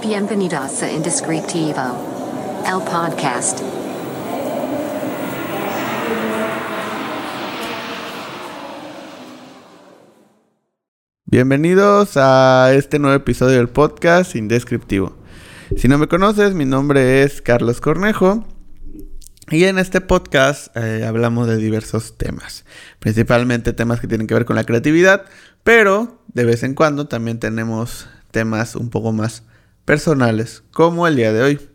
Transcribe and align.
Bienvenidos 0.00 0.80
a 0.84 0.92
Indescriptivo, 0.92 1.82
el 2.64 2.82
podcast. 2.84 3.60
Bienvenidos 11.24 12.16
a 12.16 12.72
este 12.74 13.00
nuevo 13.00 13.16
episodio 13.16 13.56
del 13.56 13.68
podcast 13.68 14.36
Indescriptivo. 14.36 15.16
Si 15.76 15.88
no 15.88 15.98
me 15.98 16.06
conoces, 16.06 16.54
mi 16.54 16.64
nombre 16.64 17.24
es 17.24 17.42
Carlos 17.42 17.80
Cornejo 17.80 18.46
y 19.50 19.64
en 19.64 19.80
este 19.80 20.00
podcast 20.00 20.76
eh, 20.76 21.04
hablamos 21.04 21.48
de 21.48 21.56
diversos 21.56 22.16
temas, 22.16 22.64
principalmente 23.00 23.72
temas 23.72 23.98
que 23.98 24.06
tienen 24.06 24.28
que 24.28 24.34
ver 24.34 24.44
con 24.44 24.54
la 24.54 24.64
creatividad, 24.64 25.24
pero 25.64 26.22
de 26.28 26.44
vez 26.44 26.62
en 26.62 26.74
cuando 26.74 27.08
también 27.08 27.40
tenemos 27.40 28.08
temas 28.30 28.76
un 28.76 28.90
poco 28.90 29.12
más 29.12 29.42
personales, 29.88 30.64
como 30.70 31.06
el 31.06 31.16
día 31.16 31.32
de 31.32 31.42
hoy. 31.42 31.68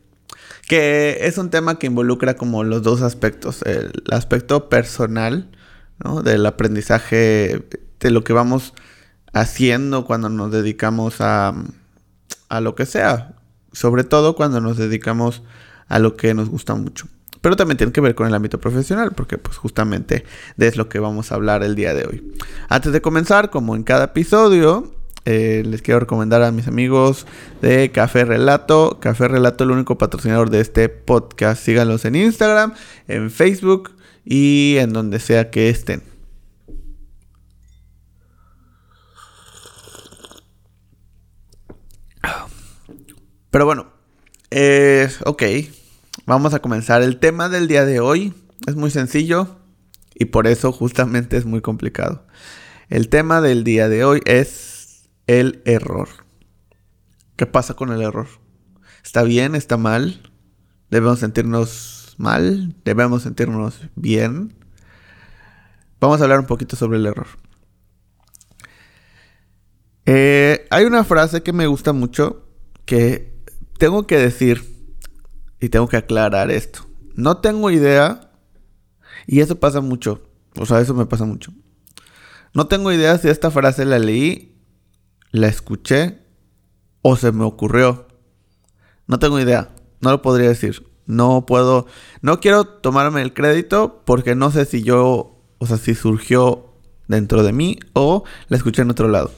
Que 0.70 1.18
es 1.22 1.40
un 1.40 1.50
tema 1.50 1.80
que 1.80 1.88
involucra 1.88 2.36
como 2.36 2.64
los 2.64 2.84
dos 2.84 3.02
aspectos. 3.02 3.64
El 3.64 3.92
aspecto 4.12 4.70
personal, 4.70 5.50
¿no? 5.98 6.22
Del 6.22 6.46
aprendizaje, 6.46 7.68
de 8.00 8.12
lo 8.12 8.24
que 8.24 8.32
vamos 8.32 8.76
haciendo 9.34 10.06
cuando 10.06 10.30
nos 10.30 10.52
dedicamos 10.52 11.22
a, 11.22 11.56
a 12.50 12.62
lo 12.62 12.76
que 12.76 12.86
sea. 12.86 13.34
Sobre 13.72 14.04
todo 14.04 14.36
cuando 14.36 14.62
nos 14.62 14.78
dedicamos 14.78 15.42
a 15.88 15.98
lo 15.98 16.16
que 16.16 16.36
nos 16.36 16.50
gusta 16.50 16.76
mucho. 16.76 17.08
Pero 17.42 17.56
también 17.56 17.78
tiene 17.78 17.94
que 17.94 18.02
ver 18.02 18.14
con 18.14 18.28
el 18.28 18.36
ámbito 18.36 18.60
profesional, 18.60 19.14
porque 19.16 19.40
pues 19.40 19.58
justamente 19.58 20.24
de 20.56 20.68
es 20.68 20.78
lo 20.78 20.88
que 20.88 21.00
vamos 21.00 21.32
a 21.32 21.36
hablar 21.36 21.64
el 21.64 21.74
día 21.74 21.96
de 21.96 22.06
hoy. 22.06 22.32
Antes 22.70 22.94
de 22.94 23.02
comenzar, 23.02 23.50
como 23.50 23.76
en 23.76 23.82
cada 23.82 24.06
episodio, 24.06 24.94
eh, 25.26 25.64
les 25.66 25.82
quiero 25.82 26.02
recomendar 26.02 26.44
a 26.44 26.52
mis 26.52 26.68
amigos 26.68 27.26
de 27.62 27.92
Café 27.92 28.26
Relato. 28.26 29.00
Café 29.00 29.28
Relato, 29.28 29.64
el 29.64 29.72
único 29.72 29.98
patrocinador 29.98 30.50
de 30.50 30.60
este 30.60 30.90
podcast. 30.90 31.64
Síganlos 31.64 32.06
en 32.06 32.16
Instagram, 32.16 32.74
en 33.08 33.32
Facebook 33.32 33.92
y 34.26 34.76
en 34.80 34.92
donde 34.92 35.20
sea 35.20 35.50
que 35.50 35.70
estén. 35.70 36.04
Pero 43.50 43.66
bueno, 43.66 43.86
ok, 45.26 45.44
vamos 46.26 46.54
a 46.56 46.60
comenzar. 46.60 47.04
El 47.04 47.20
tema 47.20 47.50
del 47.50 47.68
día 47.68 47.86
de 47.86 48.00
hoy 48.00 48.34
es 48.66 48.76
muy 48.76 48.90
sencillo 48.90 49.60
y 50.16 50.26
por 50.26 50.48
eso 50.48 50.72
justamente 50.72 51.38
es 51.38 51.46
muy 51.46 51.62
complicado. 51.62 52.26
El 52.90 53.10
tema 53.10 53.42
del 53.42 53.64
día 53.64 53.90
de 53.90 54.04
hoy 54.06 54.22
es 54.26 54.73
el 55.28 55.62
error. 55.66 56.10
¿Qué 57.36 57.46
pasa 57.46 57.74
con 57.74 57.92
el 57.92 58.02
error? 58.02 58.28
¿Está 59.04 59.24
bien? 59.24 59.56
¿Está 59.56 59.78
mal? 59.78 60.32
¿Debemos 60.90 61.20
sentirnos 61.20 62.16
mal? 62.18 62.76
¿Debemos 62.86 63.24
sentirnos 63.24 63.82
bien? 63.96 64.56
Vamos 66.00 66.20
a 66.20 66.24
hablar 66.24 66.40
un 66.40 66.46
poquito 66.46 66.76
sobre 66.76 66.98
el 66.98 67.06
error. 67.06 67.28
Eh, 70.06 70.68
hay 70.70 70.86
una 70.86 71.04
frase 71.04 71.44
que 71.44 71.54
me 71.54 71.68
gusta 71.68 71.94
mucho 71.94 72.46
que 72.86 73.34
tengo 73.78 74.06
que 74.06 74.18
decir 74.18 74.64
y 75.60 75.70
tengo 75.70 75.88
que 75.88 75.98
aclarar 75.98 76.52
esto. 76.52 76.86
No 77.16 77.38
tengo 77.38 77.72
idea 77.72 78.32
y 79.28 79.40
eso 79.40 79.60
pasa 79.60 79.82
mucho. 79.82 80.30
O 80.60 80.66
sea, 80.66 80.82
eso 80.82 80.94
me 80.94 81.06
pasa 81.06 81.26
mucho. 81.26 81.54
No 82.54 82.68
tengo 82.68 82.92
idea 82.92 83.18
si 83.18 83.30
esta 83.30 83.50
frase 83.50 83.86
la 83.86 83.98
leí 83.98 84.53
la 85.34 85.48
escuché 85.48 86.20
o 87.02 87.18
se 87.18 87.34
me 87.34 87.44
ocurrió. 87.44 88.08
No 89.08 89.20
tengo 89.20 89.40
idea, 89.40 89.76
no 90.00 90.12
lo 90.12 90.22
podría 90.22 90.48
decir. 90.48 90.88
No 91.06 91.46
puedo, 91.46 91.88
no 92.22 92.40
quiero 92.40 92.64
tomarme 92.66 93.22
el 93.22 93.34
crédito 93.34 94.04
porque 94.06 94.36
no 94.36 94.52
sé 94.52 94.64
si 94.64 94.84
yo, 94.84 95.42
o 95.58 95.66
sea, 95.66 95.76
si 95.76 95.96
surgió 95.96 96.74
dentro 97.08 97.44
de 97.44 97.52
mí 97.52 97.78
o 97.92 98.24
la 98.48 98.56
escuché 98.56 98.84
en 98.84 98.92
otro 98.92 99.10
lado. 99.10 99.32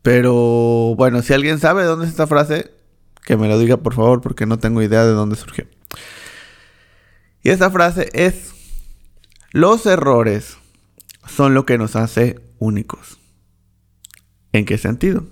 Pero 0.00 0.94
bueno, 0.96 1.22
si 1.22 1.32
alguien 1.34 1.60
sabe 1.60 1.82
de 1.82 1.88
dónde 1.88 2.06
es 2.06 2.10
esta 2.10 2.26
frase, 2.26 2.72
que 3.24 3.36
me 3.36 3.48
lo 3.48 3.58
diga 3.58 3.76
por 3.76 3.94
favor 3.94 4.22
porque 4.22 4.46
no 4.46 4.58
tengo 4.58 4.82
idea 4.82 5.04
de 5.04 5.12
dónde 5.12 5.36
surgió. 5.36 5.66
Y 7.42 7.50
esta 7.50 7.70
frase 7.70 8.08
es, 8.14 8.54
los 9.52 9.84
errores 9.86 10.56
son 11.28 11.54
lo 11.54 11.66
que 11.66 11.78
nos 11.78 11.96
hace 11.96 12.40
únicos. 12.58 13.21
¿En 14.52 14.64
qué 14.64 14.78
sentido? 14.78 15.24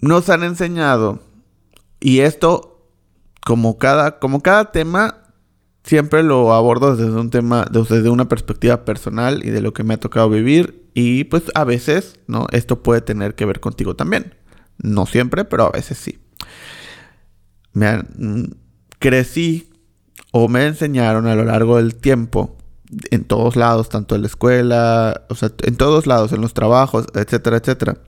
Nos 0.00 0.28
han 0.30 0.42
enseñado, 0.42 1.20
y 2.00 2.20
esto, 2.20 2.88
como 3.44 3.78
cada, 3.78 4.18
como 4.18 4.42
cada 4.42 4.72
tema, 4.72 5.20
siempre 5.84 6.22
lo 6.22 6.54
abordo 6.54 6.96
desde 6.96 7.12
un 7.12 7.30
tema, 7.30 7.66
desde 7.70 8.08
una 8.08 8.28
perspectiva 8.28 8.84
personal 8.84 9.44
y 9.44 9.50
de 9.50 9.60
lo 9.60 9.72
que 9.72 9.84
me 9.84 9.94
ha 9.94 10.00
tocado 10.00 10.30
vivir. 10.30 10.88
Y 10.94 11.24
pues 11.24 11.44
a 11.54 11.64
veces, 11.64 12.18
¿no? 12.26 12.46
Esto 12.52 12.82
puede 12.82 13.00
tener 13.00 13.34
que 13.34 13.44
ver 13.44 13.60
contigo 13.60 13.94
también. 13.94 14.34
No 14.78 15.06
siempre, 15.06 15.44
pero 15.44 15.66
a 15.66 15.70
veces 15.70 15.98
sí. 15.98 16.18
Me 17.72 18.02
crecí 18.98 19.70
o 20.32 20.48
me 20.48 20.66
enseñaron 20.66 21.26
a 21.26 21.34
lo 21.34 21.44
largo 21.44 21.76
del 21.76 21.94
tiempo 21.94 22.56
en 23.10 23.24
todos 23.24 23.56
lados, 23.56 23.88
tanto 23.88 24.14
en 24.14 24.22
la 24.22 24.26
escuela, 24.26 25.26
o 25.28 25.34
sea, 25.34 25.50
en 25.62 25.76
todos 25.76 26.06
lados, 26.06 26.32
en 26.32 26.40
los 26.40 26.54
trabajos, 26.54 27.06
etcétera, 27.14 27.58
etcétera. 27.58 27.98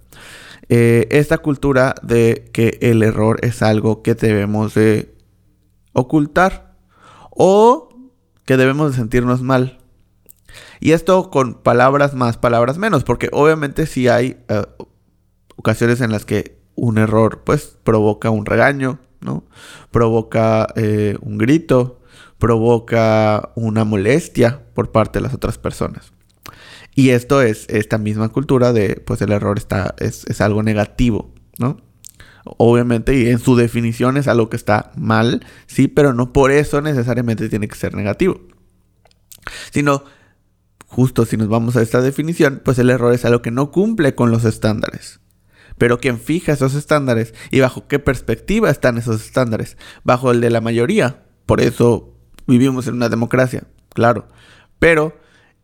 Eh, 0.68 1.08
esta 1.10 1.38
cultura 1.38 1.94
de 2.02 2.50
que 2.52 2.78
el 2.80 3.02
error 3.02 3.38
es 3.42 3.62
algo 3.62 4.02
que 4.02 4.14
debemos 4.14 4.74
de 4.74 5.14
ocultar 5.92 6.76
o 7.30 7.88
que 8.44 8.56
debemos 8.56 8.90
de 8.90 8.96
sentirnos 8.96 9.42
mal. 9.42 9.78
Y 10.80 10.92
esto 10.92 11.30
con 11.30 11.54
palabras 11.54 12.14
más, 12.14 12.36
palabras 12.36 12.78
menos, 12.78 13.04
porque 13.04 13.28
obviamente 13.32 13.86
si 13.86 14.08
hay 14.08 14.38
eh, 14.48 14.64
ocasiones 15.56 16.00
en 16.00 16.10
las 16.10 16.24
que 16.24 16.60
un 16.74 16.98
error 16.98 17.42
pues 17.44 17.78
provoca 17.84 18.30
un 18.30 18.46
regaño, 18.46 18.98
¿no? 19.20 19.44
Provoca 19.90 20.66
eh, 20.74 21.16
un 21.20 21.38
grito, 21.38 22.00
provoca 22.42 23.52
una 23.54 23.84
molestia 23.84 24.64
por 24.74 24.90
parte 24.90 25.20
de 25.20 25.22
las 25.22 25.32
otras 25.32 25.58
personas. 25.58 26.12
Y 26.92 27.10
esto 27.10 27.40
es 27.40 27.66
esta 27.68 27.98
misma 27.98 28.30
cultura 28.30 28.72
de, 28.72 29.00
pues 29.06 29.22
el 29.22 29.30
error 29.30 29.58
está, 29.58 29.94
es, 30.00 30.24
es 30.26 30.40
algo 30.40 30.64
negativo, 30.64 31.32
¿no? 31.58 31.80
Obviamente, 32.44 33.16
y 33.16 33.28
en 33.28 33.38
su 33.38 33.54
definición 33.54 34.16
es 34.16 34.26
algo 34.26 34.50
que 34.50 34.56
está 34.56 34.90
mal, 34.96 35.46
sí, 35.68 35.86
pero 35.86 36.14
no 36.14 36.32
por 36.32 36.50
eso 36.50 36.82
necesariamente 36.82 37.48
tiene 37.48 37.68
que 37.68 37.76
ser 37.76 37.94
negativo. 37.94 38.40
Sino, 39.70 40.02
justo 40.88 41.24
si 41.26 41.36
nos 41.36 41.46
vamos 41.46 41.76
a 41.76 41.82
esta 41.82 42.00
definición, 42.00 42.60
pues 42.64 42.76
el 42.80 42.90
error 42.90 43.14
es 43.14 43.24
algo 43.24 43.40
que 43.40 43.52
no 43.52 43.70
cumple 43.70 44.16
con 44.16 44.32
los 44.32 44.44
estándares. 44.44 45.20
Pero 45.78 46.00
quien 46.00 46.18
fija 46.18 46.54
esos 46.54 46.74
estándares 46.74 47.34
y 47.52 47.60
bajo 47.60 47.86
qué 47.86 48.00
perspectiva 48.00 48.68
están 48.68 48.98
esos 48.98 49.24
estándares, 49.24 49.76
bajo 50.02 50.32
el 50.32 50.40
de 50.40 50.50
la 50.50 50.60
mayoría. 50.60 51.22
Por 51.46 51.60
eso 51.60 52.11
vivimos 52.46 52.86
en 52.86 52.94
una 52.94 53.08
democracia, 53.08 53.64
claro. 53.90 54.26
Pero 54.78 55.16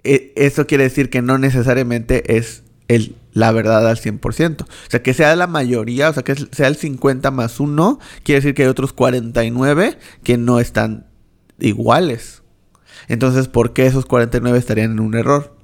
e, 0.04 0.32
eso 0.36 0.66
quiere 0.66 0.84
decir 0.84 1.10
que 1.10 1.22
no 1.22 1.38
necesariamente 1.38 2.36
es 2.36 2.62
el, 2.88 3.16
la 3.32 3.52
verdad 3.52 3.86
al 3.88 3.96
100%. 3.96 4.62
O 4.62 4.66
sea, 4.88 5.02
que 5.02 5.14
sea 5.14 5.36
la 5.36 5.46
mayoría, 5.46 6.08
o 6.08 6.12
sea, 6.12 6.22
que 6.22 6.34
sea 6.34 6.68
el 6.68 6.76
50 6.76 7.30
más 7.30 7.60
1, 7.60 7.98
quiere 8.22 8.40
decir 8.40 8.54
que 8.54 8.62
hay 8.62 8.68
otros 8.68 8.92
49 8.92 9.98
que 10.22 10.38
no 10.38 10.60
están 10.60 11.06
iguales. 11.58 12.42
Entonces, 13.08 13.48
¿por 13.48 13.72
qué 13.72 13.86
esos 13.86 14.06
49 14.06 14.58
estarían 14.58 14.92
en 14.92 15.00
un 15.00 15.14
error? 15.14 15.56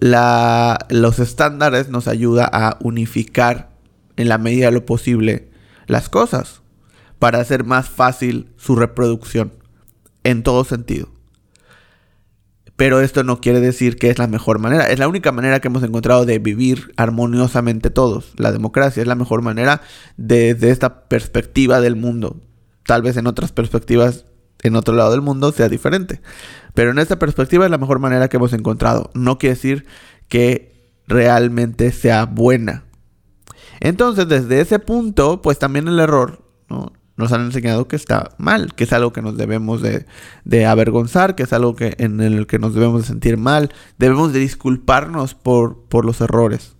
La, 0.00 0.78
los 0.88 1.18
estándares 1.18 1.88
nos 1.88 2.08
ayuda 2.08 2.48
a 2.50 2.78
unificar 2.80 3.70
en 4.16 4.28
la 4.28 4.38
medida 4.38 4.66
de 4.66 4.72
lo 4.72 4.86
posible 4.86 5.50
las 5.86 6.08
cosas 6.08 6.62
para 7.18 7.40
hacer 7.40 7.64
más 7.64 7.88
fácil 7.88 8.50
su 8.56 8.76
reproducción 8.76 9.52
en 10.24 10.42
todo 10.42 10.64
sentido. 10.64 11.08
Pero 12.76 13.00
esto 13.00 13.22
no 13.22 13.40
quiere 13.40 13.60
decir 13.60 13.96
que 13.96 14.10
es 14.10 14.18
la 14.18 14.26
mejor 14.26 14.58
manera. 14.58 14.90
Es 14.90 14.98
la 14.98 15.08
única 15.08 15.30
manera 15.30 15.60
que 15.60 15.68
hemos 15.68 15.82
encontrado 15.82 16.24
de 16.24 16.38
vivir 16.38 16.92
armoniosamente 16.96 17.90
todos. 17.90 18.32
La 18.36 18.50
democracia 18.50 19.02
es 19.02 19.06
la 19.06 19.14
mejor 19.14 19.42
manera 19.42 19.82
desde 20.16 20.70
esta 20.70 21.04
perspectiva 21.08 21.80
del 21.80 21.96
mundo. 21.96 22.40
Tal 22.84 23.02
vez 23.02 23.16
en 23.16 23.26
otras 23.26 23.52
perspectivas, 23.52 24.24
en 24.62 24.74
otro 24.74 24.94
lado 24.94 25.12
del 25.12 25.20
mundo, 25.20 25.52
sea 25.52 25.68
diferente. 25.68 26.22
Pero 26.74 26.90
en 26.90 26.98
esta 26.98 27.18
perspectiva 27.18 27.66
es 27.66 27.70
la 27.70 27.78
mejor 27.78 27.98
manera 27.98 28.28
que 28.28 28.38
hemos 28.38 28.52
encontrado. 28.52 29.10
No 29.14 29.38
quiere 29.38 29.54
decir 29.54 29.86
que 30.28 30.90
realmente 31.06 31.92
sea 31.92 32.24
buena. 32.24 32.84
Entonces, 33.80 34.28
desde 34.28 34.60
ese 34.60 34.78
punto, 34.78 35.42
pues 35.42 35.58
también 35.58 35.88
el 35.88 35.98
error, 35.98 36.42
¿no? 36.68 36.92
Nos 37.16 37.32
han 37.32 37.42
enseñado 37.42 37.88
que 37.88 37.96
está 37.96 38.34
mal, 38.38 38.74
que 38.74 38.84
es 38.84 38.92
algo 38.92 39.12
que 39.12 39.22
nos 39.22 39.36
debemos 39.36 39.82
de, 39.82 40.66
avergonzar, 40.66 41.34
que 41.34 41.42
es 41.42 41.52
algo 41.52 41.76
que, 41.76 41.94
en 41.98 42.20
el 42.20 42.46
que 42.46 42.58
nos 42.58 42.74
debemos 42.74 43.02
de 43.02 43.08
sentir 43.08 43.36
mal, 43.36 43.72
debemos 43.98 44.32
de 44.32 44.40
disculparnos 44.40 45.34
por, 45.34 45.84
por 45.84 46.04
los 46.04 46.20
errores. 46.20 46.74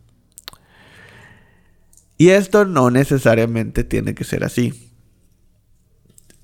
Y 2.17 2.31
esto 2.31 2.65
no 2.65 2.91
necesariamente 2.91 3.85
tiene 3.85 4.15
que 4.15 4.25
ser 4.25 4.45
así. 4.45 4.93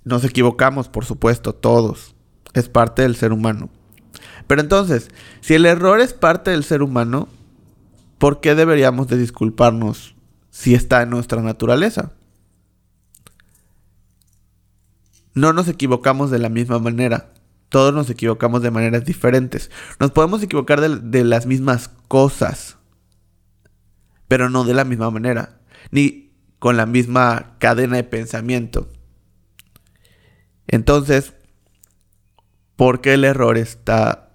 Nos 0.04 0.24
equivocamos, 0.24 0.88
por 0.88 1.04
supuesto, 1.04 1.54
todos. 1.54 2.14
Es 2.54 2.68
parte 2.68 3.02
del 3.02 3.14
ser 3.14 3.32
humano. 3.32 3.70
Pero 4.46 4.60
entonces, 4.60 5.08
si 5.40 5.54
el 5.54 5.66
error 5.66 6.00
es 6.00 6.14
parte 6.14 6.50
del 6.50 6.64
ser 6.64 6.82
humano, 6.82 7.28
¿por 8.18 8.40
qué 8.40 8.54
deberíamos 8.54 9.06
de 9.08 9.18
disculparnos 9.18 10.16
si 10.50 10.74
está 10.74 11.02
en 11.02 11.10
nuestra 11.10 11.42
naturaleza? 11.42 12.12
No 15.38 15.52
nos 15.52 15.68
equivocamos 15.68 16.30
de 16.30 16.38
la 16.38 16.48
misma 16.48 16.78
manera. 16.78 17.32
Todos 17.68 17.94
nos 17.94 18.10
equivocamos 18.10 18.62
de 18.62 18.70
maneras 18.70 19.04
diferentes. 19.04 19.70
Nos 20.00 20.10
podemos 20.10 20.42
equivocar 20.42 20.80
de, 20.80 21.24
las 21.24 21.46
mismas 21.46 21.90
cosas, 22.08 22.76
pero 24.26 24.50
no 24.50 24.64
de 24.64 24.74
la 24.74 24.84
misma 24.84 25.10
manera, 25.10 25.60
ni 25.90 26.32
con 26.58 26.76
la 26.76 26.86
misma 26.86 27.56
cadena 27.58 27.96
de 27.96 28.04
pensamiento. 28.04 28.88
Entonces, 30.66 31.34
¿por 32.74 33.00
qué 33.00 33.14
el 33.14 33.24
error 33.24 33.58
está 33.58 34.28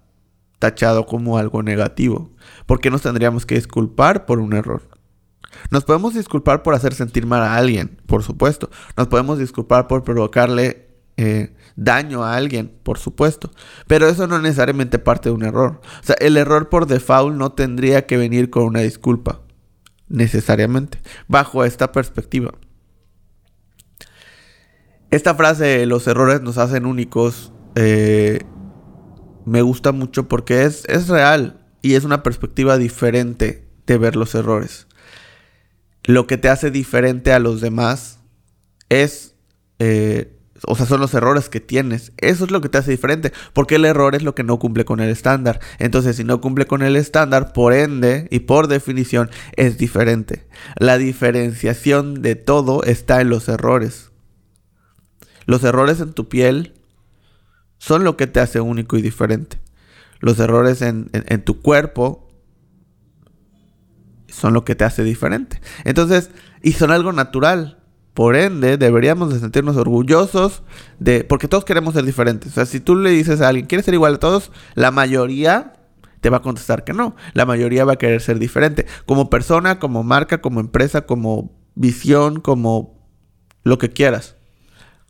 tachado 0.63 1.05
como 1.05 1.37
algo 1.37 1.61
negativo. 1.61 2.31
¿Por 2.65 2.79
qué 2.79 2.89
nos 2.89 3.01
tendríamos 3.01 3.45
que 3.45 3.55
disculpar 3.55 4.25
por 4.25 4.39
un 4.39 4.53
error? 4.53 4.87
Nos 5.71 5.83
podemos 5.83 6.13
disculpar 6.13 6.63
por 6.63 6.73
hacer 6.73 6.93
sentir 6.93 7.25
mal 7.25 7.41
a 7.41 7.57
alguien, 7.57 8.01
por 8.05 8.23
supuesto. 8.23 8.69
Nos 8.95 9.07
podemos 9.07 9.39
disculpar 9.39 9.89
por 9.89 10.05
provocarle 10.05 10.82
eh, 11.17 11.55
daño 11.75 12.23
a 12.23 12.35
alguien, 12.35 12.71
por 12.83 12.97
supuesto. 12.97 13.51
Pero 13.87 14.07
eso 14.07 14.27
no 14.27 14.39
necesariamente 14.39 14.99
parte 14.99 15.29
de 15.29 15.35
un 15.35 15.43
error. 15.43 15.81
O 16.01 16.05
sea, 16.05 16.15
el 16.19 16.37
error 16.37 16.69
por 16.69 16.87
default 16.87 17.35
no 17.35 17.51
tendría 17.51 18.05
que 18.05 18.17
venir 18.17 18.49
con 18.49 18.63
una 18.63 18.81
disculpa, 18.81 19.41
necesariamente, 20.07 20.99
bajo 21.27 21.63
esta 21.63 21.91
perspectiva. 21.91 22.53
Esta 25.11 25.35
frase, 25.35 25.85
los 25.85 26.07
errores 26.07 26.41
nos 26.41 26.57
hacen 26.57 26.87
únicos, 26.87 27.51
eh, 27.75 28.39
me 29.45 29.61
gusta 29.61 29.91
mucho 29.91 30.27
porque 30.27 30.63
es, 30.63 30.85
es 30.87 31.07
real 31.07 31.67
y 31.83 31.93
es 31.93 32.03
una 32.03 32.23
perspectiva 32.23 32.77
diferente 32.77 33.67
de 33.85 33.97
ver 33.97 34.15
los 34.15 34.33
errores. 34.33 34.87
Lo 36.03 36.27
que 36.27 36.37
te 36.37 36.49
hace 36.49 36.71
diferente 36.71 37.31
a 37.31 37.39
los 37.39 37.61
demás 37.61 38.19
es, 38.89 39.35
eh, 39.79 40.32
o 40.65 40.75
sea, 40.75 40.85
son 40.85 41.01
los 41.01 41.13
errores 41.13 41.49
que 41.49 41.59
tienes. 41.59 42.13
Eso 42.17 42.45
es 42.45 42.51
lo 42.51 42.61
que 42.61 42.69
te 42.69 42.77
hace 42.77 42.91
diferente, 42.91 43.33
porque 43.53 43.75
el 43.75 43.85
error 43.85 44.15
es 44.15 44.23
lo 44.23 44.35
que 44.35 44.43
no 44.43 44.59
cumple 44.59 44.85
con 44.85 44.99
el 44.99 45.09
estándar. 45.09 45.59
Entonces, 45.79 46.15
si 46.15 46.23
no 46.23 46.41
cumple 46.41 46.65
con 46.65 46.81
el 46.81 46.95
estándar, 46.95 47.53
por 47.53 47.73
ende 47.73 48.27
y 48.31 48.39
por 48.39 48.67
definición, 48.67 49.29
es 49.57 49.77
diferente. 49.77 50.47
La 50.77 50.97
diferenciación 50.97 52.21
de 52.21 52.35
todo 52.35 52.83
está 52.83 53.21
en 53.21 53.29
los 53.29 53.49
errores. 53.49 54.11
Los 55.45 55.63
errores 55.63 55.99
en 55.99 56.13
tu 56.13 56.29
piel 56.29 56.73
son 57.77 58.03
lo 58.05 58.15
que 58.15 58.27
te 58.27 58.39
hace 58.39 58.61
único 58.61 58.97
y 58.97 59.01
diferente. 59.01 59.59
Los 60.19 60.39
errores 60.39 60.81
en, 60.81 61.09
tu 61.43 61.61
cuerpo 61.61 62.29
son 64.29 64.53
lo 64.53 64.63
que 64.63 64.75
te 64.75 64.85
hace 64.85 65.03
diferente. 65.03 65.59
Entonces, 65.83 66.29
y 66.61 66.71
son 66.71 66.91
algo 66.91 67.11
natural. 67.11 67.82
Por 68.13 68.35
ende, 68.35 68.77
deberíamos 68.77 69.33
de 69.33 69.39
sentirnos 69.39 69.75
orgullosos 69.75 70.61
de... 70.99 71.23
Porque 71.23 71.47
todos 71.47 71.65
queremos 71.65 71.95
ser 71.95 72.05
diferentes. 72.05 72.51
O 72.51 72.55
sea, 72.55 72.65
si 72.65 72.79
tú 72.79 72.95
le 72.95 73.09
dices 73.09 73.41
a 73.41 73.49
alguien, 73.49 73.65
¿quieres 73.65 73.85
ser 73.85 73.95
igual 73.95 74.15
a 74.15 74.19
todos? 74.19 74.51
La 74.75 74.91
mayoría 74.91 75.73
te 76.21 76.29
va 76.29 76.37
a 76.37 76.41
contestar 76.41 76.83
que 76.83 76.93
no. 76.93 77.15
La 77.33 77.45
mayoría 77.45 77.85
va 77.85 77.93
a 77.93 77.97
querer 77.97 78.21
ser 78.21 78.37
diferente. 78.37 78.85
Como 79.05 79.29
persona, 79.29 79.79
como 79.79 80.03
marca, 80.03 80.41
como 80.41 80.59
empresa, 80.59 81.07
como 81.07 81.51
visión, 81.75 82.39
como 82.39 83.09
lo 83.63 83.77
que 83.77 83.89
quieras 83.89 84.35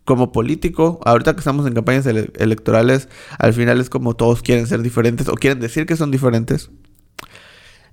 como 0.06 0.32
político, 0.32 1.00
ahorita 1.06 1.34
que 1.34 1.40
estamos 1.40 1.66
en 1.66 1.74
campañas 1.74 2.06
electorales, 2.06 3.08
al 3.40 3.54
final 3.54 3.80
es 3.80 3.90
como 3.90 4.16
todos 4.16 4.42
quieren 4.42 4.68
ser 4.68 4.82
diferentes 4.82 5.30
o 5.30 5.36
quieren 5.36 5.60
decir 5.60 5.86
que 5.86 5.96
son 5.96 6.12
diferentes. 6.12 6.70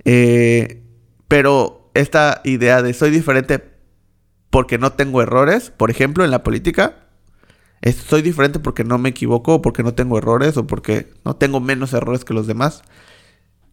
Eh, 0.05 0.83
pero 1.29 1.91
esta 1.95 2.41
idea 2.45 2.83
de 2.83 2.95
soy 2.95 3.11
diferente 3.11 3.63
porque 4.51 4.79
no 4.79 4.93
tengo 4.93 5.23
errores, 5.23 5.71
por 5.71 5.91
ejemplo, 5.91 6.25
en 6.25 6.31
la 6.31 6.43
política, 6.43 7.07
soy 8.09 8.23
diferente 8.23 8.59
porque 8.59 8.85
no 8.85 8.99
me 8.99 9.09
equivoco, 9.09 9.63
porque 9.63 9.83
no 9.83 9.95
tengo 9.95 10.19
errores, 10.19 10.57
o 10.57 10.67
porque 10.67 11.13
no 11.25 11.37
tengo 11.37 11.61
menos 11.61 11.93
errores 11.93 12.25
que 12.25 12.35
los 12.35 12.47
demás. 12.47 12.83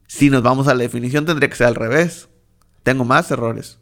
Si 0.07 0.29
nos 0.29 0.43
vamos 0.43 0.67
a 0.67 0.73
la 0.73 0.83
definición, 0.83 1.25
tendría 1.25 1.49
que 1.49 1.55
ser 1.55 1.67
al 1.67 1.75
revés. 1.75 2.29
Tengo 2.83 3.03
más 3.03 3.29
errores 3.31 3.79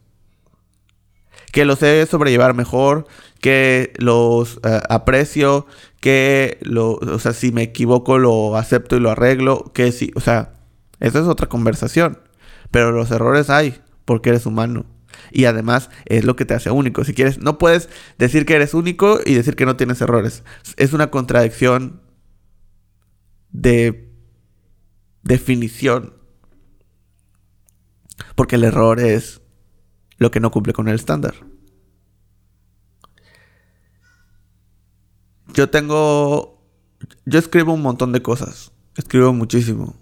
que 1.55 1.63
los 1.63 1.79
sé 1.79 2.05
sobrellevar 2.05 2.53
mejor, 2.53 3.07
que 3.39 3.93
los 3.97 4.59
eh, 4.65 4.81
aprecio, 4.89 5.67
que 6.01 6.59
o 6.69 7.17
sea, 7.17 7.31
si 7.31 7.53
me 7.53 7.61
equivoco 7.61 8.17
lo 8.17 8.57
acepto 8.57 8.97
y 8.97 8.99
lo 8.99 9.09
arreglo, 9.09 9.71
que 9.73 9.93
sí, 9.93 10.11
o 10.15 10.19
sea, 10.19 10.51
esa 10.99 11.19
es 11.19 11.27
otra 11.27 11.47
conversación. 11.47 12.19
Pero 12.71 12.91
los 12.91 13.09
errores 13.09 13.49
hay, 13.49 13.79
porque 14.03 14.31
eres 14.31 14.45
humano. 14.45 14.85
Y 15.31 15.45
además 15.45 15.89
es 16.05 16.25
lo 16.25 16.35
que 16.35 16.45
te 16.45 16.53
hace 16.53 16.71
único. 16.71 17.03
Si 17.03 17.13
quieres, 17.13 17.39
no 17.39 17.57
puedes 17.57 17.89
decir 18.17 18.45
que 18.45 18.55
eres 18.55 18.73
único 18.73 19.19
y 19.25 19.33
decir 19.33 19.55
que 19.55 19.65
no 19.65 19.75
tienes 19.75 20.01
errores. 20.01 20.43
Es 20.77 20.93
una 20.93 21.11
contradicción 21.11 22.01
de 23.51 24.11
definición. 25.23 26.13
Porque 28.35 28.55
el 28.55 28.63
error 28.63 28.99
es 28.99 29.41
lo 30.17 30.31
que 30.31 30.39
no 30.39 30.51
cumple 30.51 30.73
con 30.73 30.87
el 30.87 30.95
estándar. 30.95 31.35
Yo 35.53 35.69
tengo... 35.69 36.53
Yo 37.25 37.39
escribo 37.39 37.73
un 37.73 37.81
montón 37.81 38.11
de 38.11 38.21
cosas. 38.21 38.71
Escribo 38.95 39.33
muchísimo. 39.33 39.95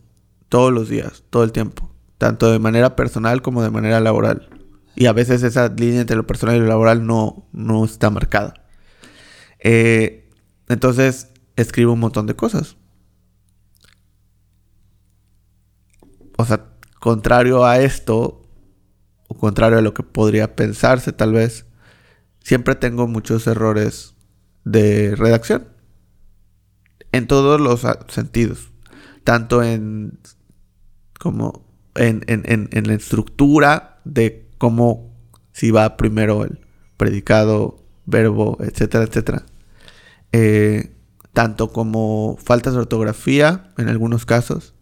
Todos 0.49 0.71
los 0.71 0.89
días, 0.89 1.23
todo 1.29 1.43
el 1.43 1.51
tiempo. 1.51 1.91
Tanto 2.17 2.51
de 2.51 2.59
manera 2.59 2.95
personal 2.95 3.41
como 3.41 3.63
de 3.63 3.71
manera 3.71 3.99
laboral. 3.99 4.49
Y 4.95 5.07
a 5.07 5.13
veces 5.13 5.43
esa 5.43 5.69
línea 5.69 6.01
entre 6.01 6.15
lo 6.15 6.27
personal 6.27 6.55
y 6.55 6.59
lo 6.59 6.67
laboral 6.67 7.05
no, 7.05 7.47
no 7.51 7.83
está 7.85 8.09
marcada. 8.09 8.53
Eh, 9.59 10.29
entonces, 10.69 11.29
escribo 11.55 11.93
un 11.93 11.99
montón 11.99 12.27
de 12.27 12.35
cosas. 12.35 12.77
O 16.37 16.45
sea, 16.45 16.65
contrario 16.99 17.65
a 17.65 17.79
esto, 17.79 18.47
contrario 19.39 19.77
a 19.77 19.81
lo 19.81 19.93
que 19.93 20.03
podría 20.03 20.55
pensarse 20.55 21.11
tal 21.11 21.33
vez, 21.33 21.65
siempre 22.43 22.75
tengo 22.75 23.07
muchos 23.07 23.47
errores 23.47 24.15
de 24.63 25.15
redacción. 25.15 25.67
En 27.11 27.27
todos 27.27 27.59
los 27.61 27.85
sentidos. 28.09 28.71
Tanto 29.23 29.63
en 29.63 30.19
como 31.19 31.65
en, 31.95 32.23
la 32.85 32.93
estructura 32.93 34.01
de 34.03 34.42
cómo 34.63 35.13
si 35.51 35.71
va 35.71 35.97
primero 35.97 36.45
el 36.45 36.61
predicado, 36.95 37.83
verbo, 38.05 38.57
etcétera, 38.61 39.03
etcétera. 39.03 39.45
Eh, 40.31 40.95
tanto 41.33 41.73
como 41.73 42.37
faltas 42.41 42.71
de 42.71 42.79
ortografía 42.79 43.73
en 43.77 43.89
algunos 43.89 44.25
casos, 44.25 44.73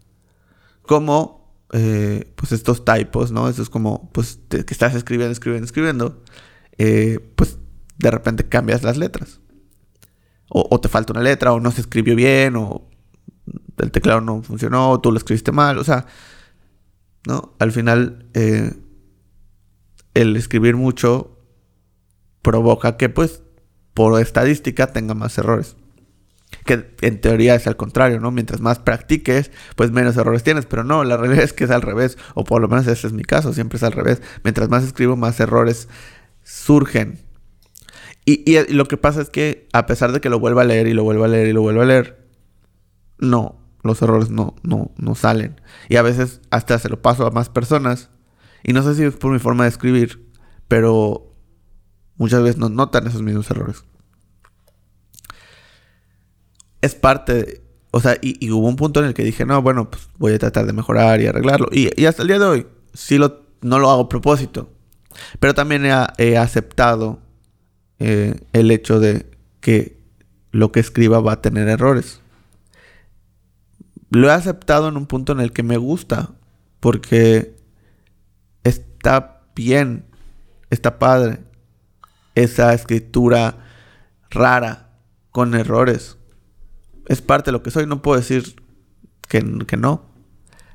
como 0.82 1.52
eh, 1.72 2.32
pues 2.36 2.52
estos 2.52 2.84
typos, 2.84 3.32
¿no? 3.32 3.48
Eso 3.48 3.60
es 3.60 3.70
como, 3.70 4.08
pues, 4.12 4.38
que 4.48 4.64
estás 4.68 4.94
escribiendo, 4.94 5.32
escribiendo, 5.32 5.64
escribiendo, 5.64 6.22
eh, 6.78 7.18
pues 7.34 7.58
de 7.98 8.10
repente 8.12 8.48
cambias 8.48 8.84
las 8.84 8.96
letras. 8.96 9.40
O, 10.48 10.80
te 10.80 10.88
falta 10.88 11.12
una 11.12 11.22
letra, 11.22 11.52
o 11.54 11.58
no 11.58 11.72
se 11.72 11.80
escribió 11.80 12.14
bien, 12.14 12.54
o 12.54 12.88
el 13.78 13.90
teclado 13.90 14.20
no 14.20 14.44
funcionó, 14.44 14.90
o 14.92 15.00
tú 15.00 15.10
lo 15.10 15.18
escribiste 15.18 15.50
mal, 15.50 15.76
o 15.78 15.82
sea, 15.82 16.06
¿no? 17.26 17.56
Al 17.58 17.72
final, 17.72 18.28
el 20.14 20.36
escribir 20.36 20.76
mucho 20.76 21.38
provoca 22.42 22.96
que, 22.96 23.08
pues, 23.08 23.42
por 23.94 24.20
estadística 24.20 24.92
tenga 24.92 25.14
más 25.14 25.36
errores 25.38 25.76
que 26.64 26.94
en 27.00 27.20
teoría 27.20 27.54
es 27.54 27.66
al 27.66 27.76
contrario, 27.76 28.20
¿no? 28.20 28.30
Mientras 28.30 28.60
más 28.60 28.78
practiques, 28.78 29.50
pues 29.76 29.90
menos 29.90 30.16
errores 30.16 30.42
tienes, 30.42 30.66
pero 30.66 30.84
no, 30.84 31.04
la 31.04 31.16
realidad 31.16 31.44
es 31.44 31.52
que 31.52 31.64
es 31.64 31.70
al 31.70 31.82
revés, 31.82 32.18
o 32.34 32.44
por 32.44 32.60
lo 32.60 32.68
menos 32.68 32.86
ese 32.86 33.06
es 33.06 33.12
mi 33.12 33.24
caso, 33.24 33.52
siempre 33.52 33.76
es 33.76 33.82
al 33.82 33.92
revés. 33.92 34.22
Mientras 34.44 34.68
más 34.68 34.84
escribo, 34.84 35.16
más 35.16 35.40
errores 35.40 35.88
surgen. 36.44 37.20
Y, 38.24 38.56
lo 38.72 38.86
que 38.86 38.96
pasa 38.96 39.20
es 39.20 39.30
que 39.30 39.66
a 39.72 39.86
pesar 39.86 40.12
de 40.12 40.20
que 40.20 40.30
lo 40.30 40.38
vuelva 40.38 40.62
a 40.62 40.64
leer 40.64 40.86
y 40.86 40.94
lo 40.94 41.02
vuelva 41.02 41.26
a 41.26 41.28
leer 41.28 41.48
y 41.48 41.52
lo 41.52 41.62
vuelva 41.62 41.82
a 41.82 41.86
leer, 41.86 42.24
no, 43.18 43.60
los 43.82 44.00
errores 44.00 44.30
no, 44.30 44.54
no, 44.62 44.92
no 44.96 45.16
salen. 45.16 45.60
Y 45.88 45.96
a 45.96 46.02
veces 46.02 46.40
hasta 46.50 46.78
se 46.78 46.88
lo 46.88 47.02
paso 47.02 47.26
a 47.26 47.32
más 47.32 47.48
personas. 47.48 48.10
Y 48.64 48.72
no 48.72 48.82
sé 48.82 48.94
si 48.94 49.04
es 49.04 49.14
por 49.14 49.32
mi 49.32 49.38
forma 49.38 49.64
de 49.64 49.70
escribir, 49.70 50.28
pero 50.68 51.34
muchas 52.16 52.42
veces 52.42 52.58
no 52.58 52.68
notan 52.68 53.06
esos 53.06 53.22
mismos 53.22 53.50
errores 53.50 53.84
es 56.82 56.96
parte, 56.96 57.62
o 57.92 58.00
sea, 58.00 58.18
y, 58.20 58.50
hubo 58.50 58.68
un 58.68 58.76
punto 58.76 59.00
en 59.00 59.06
el 59.06 59.14
que 59.14 59.24
dije, 59.24 59.46
no, 59.46 59.62
bueno, 59.62 59.88
pues 59.88 60.08
voy 60.18 60.34
a 60.34 60.38
tratar 60.38 60.66
de 60.66 60.72
mejorar 60.72 61.20
y 61.20 61.26
arreglarlo. 61.26 61.68
Y, 61.72 62.04
hasta 62.04 62.22
el 62.22 62.28
día 62.28 62.38
de 62.38 62.44
hoy, 62.44 62.66
sí 62.92 63.16
lo, 63.16 63.46
no 63.62 63.78
lo 63.78 63.88
hago 63.88 64.02
a 64.02 64.08
propósito. 64.08 64.68
Pero 65.38 65.54
también 65.54 65.86
he, 65.86 66.36
aceptado 66.36 67.20
eh, 67.98 68.34
el 68.52 68.70
hecho 68.70 68.98
de 68.98 69.30
que 69.60 70.02
lo 70.50 70.72
que 70.72 70.80
escriba 70.80 71.20
va 71.20 71.34
a 71.34 71.40
tener 71.40 71.68
errores. 71.68 72.20
Lo 74.10 74.28
he 74.28 74.32
aceptado 74.32 74.88
en 74.88 74.96
un 74.96 75.06
punto 75.06 75.32
en 75.32 75.40
el 75.40 75.52
que 75.52 75.62
me 75.62 75.76
gusta, 75.76 76.32
porque 76.80 77.54
está 79.02 79.40
bien, 79.56 80.04
está 80.70 81.00
padre 81.00 81.40
esa 82.36 82.72
escritura 82.72 83.58
rara, 84.30 84.92
con 85.32 85.56
errores. 85.56 86.18
Es 87.06 87.20
parte 87.20 87.46
de 87.46 87.52
lo 87.52 87.64
que 87.64 87.72
soy, 87.72 87.86
no 87.86 88.00
puedo 88.00 88.20
decir 88.20 88.62
que, 89.28 89.42
que 89.66 89.76
no. 89.76 90.06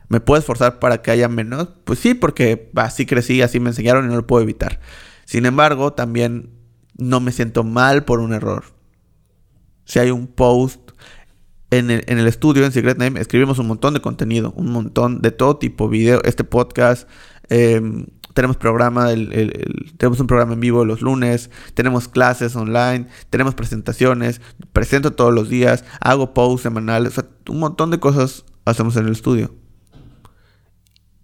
¿Me 0.09 0.19
puedo 0.19 0.39
esforzar 0.39 0.79
para 0.79 1.01
que 1.01 1.11
haya 1.11 1.29
menos? 1.29 1.69
Pues 1.85 1.99
sí, 1.99 2.15
porque 2.15 2.69
así 2.75 3.05
crecí, 3.05 3.41
así 3.41 3.61
me 3.61 3.69
enseñaron 3.69 4.05
y 4.05 4.09
no 4.09 4.15
lo 4.17 4.27
puedo 4.27 4.43
evitar. 4.43 4.81
Sin 5.23 5.45
embargo, 5.45 5.93
también 5.93 6.51
no 6.97 7.21
me 7.21 7.31
siento 7.31 7.63
mal 7.63 8.03
por 8.03 8.19
un 8.19 8.33
error. 8.33 8.65
Si 9.85 9.99
hay 9.99 10.11
un 10.11 10.27
post 10.27 10.91
en 11.69 11.91
el, 11.91 12.03
en 12.07 12.19
el, 12.19 12.27
estudio, 12.27 12.65
en 12.65 12.71
Secret 12.71 12.97
Name, 12.97 13.19
escribimos 13.19 13.59
un 13.59 13.67
montón 13.67 13.93
de 13.93 14.01
contenido, 14.01 14.53
un 14.55 14.71
montón 14.71 15.21
de 15.21 15.31
todo 15.31 15.57
tipo, 15.57 15.89
video, 15.89 16.21
este 16.23 16.43
podcast, 16.43 17.09
em, 17.49 18.07
tenemos 18.37 18.55
programa, 18.55 19.07
tenemos 19.97 20.19
un 20.19 20.27
programa 20.27 20.53
en 20.53 20.59
vivo 20.59 20.85
los 20.85 21.01
lunes, 21.01 21.49
tenemos 21.73 22.07
clases 22.07 22.55
online, 22.55 23.07
tenemos 23.31 23.55
presentaciones, 23.55 24.41
presento 24.73 25.13
todos 25.13 25.33
los 25.33 25.49
días, 25.49 25.83
hago 26.01 26.35
posts 26.35 26.61
semanales, 26.61 27.15
un 27.49 27.57
montón 27.57 27.89
de 27.89 27.99
cosas 27.99 28.45
hacemos 28.63 28.95
en 28.95 29.07
el 29.07 29.13
estudio. 29.13 29.55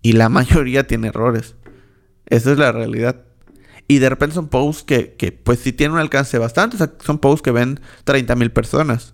Y 0.01 0.13
la 0.13 0.27
mayoría 0.37 0.87
tiene 0.87 1.09
errores. 1.09 1.55
Esa 2.25 2.51
es 2.51 2.57
la 2.57 2.71
realidad. 2.71 3.21
Y 3.87 3.99
de 3.99 4.09
repente 4.09 4.33
son 4.33 4.47
posts 4.47 4.81
que, 4.81 5.13
que 5.13 5.31
pues 5.31 5.59
sí 5.59 5.71
tienen 5.71 5.93
un 5.93 5.99
alcance 5.99 6.39
bastante. 6.39 6.77
son 6.77 7.19
posts 7.19 7.43
que 7.43 7.51
ven 7.51 7.79
30 8.05 8.35
mil 8.37 8.51
personas. 8.51 9.13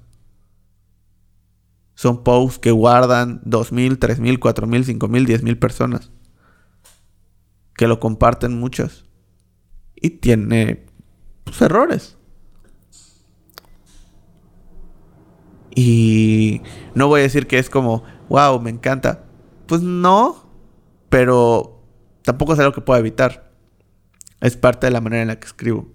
Son 1.95 2.23
posts 2.23 2.59
que 2.59 2.71
guardan 2.71 3.41
2.000, 3.41 3.99
3.000, 3.99 4.39
4.000, 4.39 4.85
5.000, 4.85 5.27
10.000 5.27 5.59
personas 5.59 6.11
que 7.79 7.87
lo 7.87 8.01
comparten 8.01 8.59
muchos. 8.59 9.05
Y 9.95 10.09
tiene 10.09 10.85
pues, 11.45 11.61
errores. 11.61 12.17
Y 15.73 16.61
no 16.93 17.07
voy 17.07 17.21
a 17.21 17.23
decir 17.23 17.47
que 17.47 17.57
es 17.57 17.69
como, 17.69 18.03
wow, 18.27 18.59
me 18.59 18.69
encanta. 18.69 19.23
Pues 19.65 19.81
no, 19.81 20.51
pero 21.07 21.81
tampoco 22.23 22.51
es 22.51 22.59
algo 22.59 22.73
que 22.73 22.81
pueda 22.81 22.99
evitar. 22.99 23.53
Es 24.41 24.57
parte 24.57 24.87
de 24.87 24.91
la 24.91 24.99
manera 24.99 25.21
en 25.21 25.29
la 25.29 25.39
que 25.39 25.47
escribo. 25.47 25.87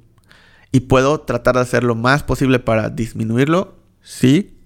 Y 0.72 0.80
puedo 0.80 1.20
tratar 1.20 1.56
de 1.56 1.60
hacer 1.60 1.84
lo 1.84 1.94
más 1.94 2.22
posible 2.22 2.60
para 2.60 2.88
disminuirlo, 2.88 3.76
sí, 4.00 4.58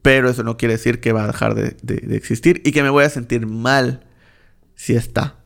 pero 0.00 0.30
eso 0.30 0.42
no 0.42 0.56
quiere 0.56 0.76
decir 0.76 1.02
que 1.02 1.12
va 1.12 1.24
a 1.24 1.26
dejar 1.26 1.54
de, 1.54 1.76
de 1.82 2.16
existir 2.16 2.62
y 2.64 2.72
que 2.72 2.82
me 2.82 2.88
voy 2.88 3.04
a 3.04 3.10
sentir 3.10 3.46
mal 3.46 4.06
si 4.74 4.94
está 4.94 5.41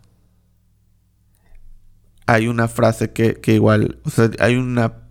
hay 2.27 2.49
una 2.49 2.69
frase 2.69 3.13
que, 3.13 3.41
igual, 3.47 4.01
o 4.05 4.11
sea, 4.11 4.31
hay 4.41 4.57
una... 4.57 5.03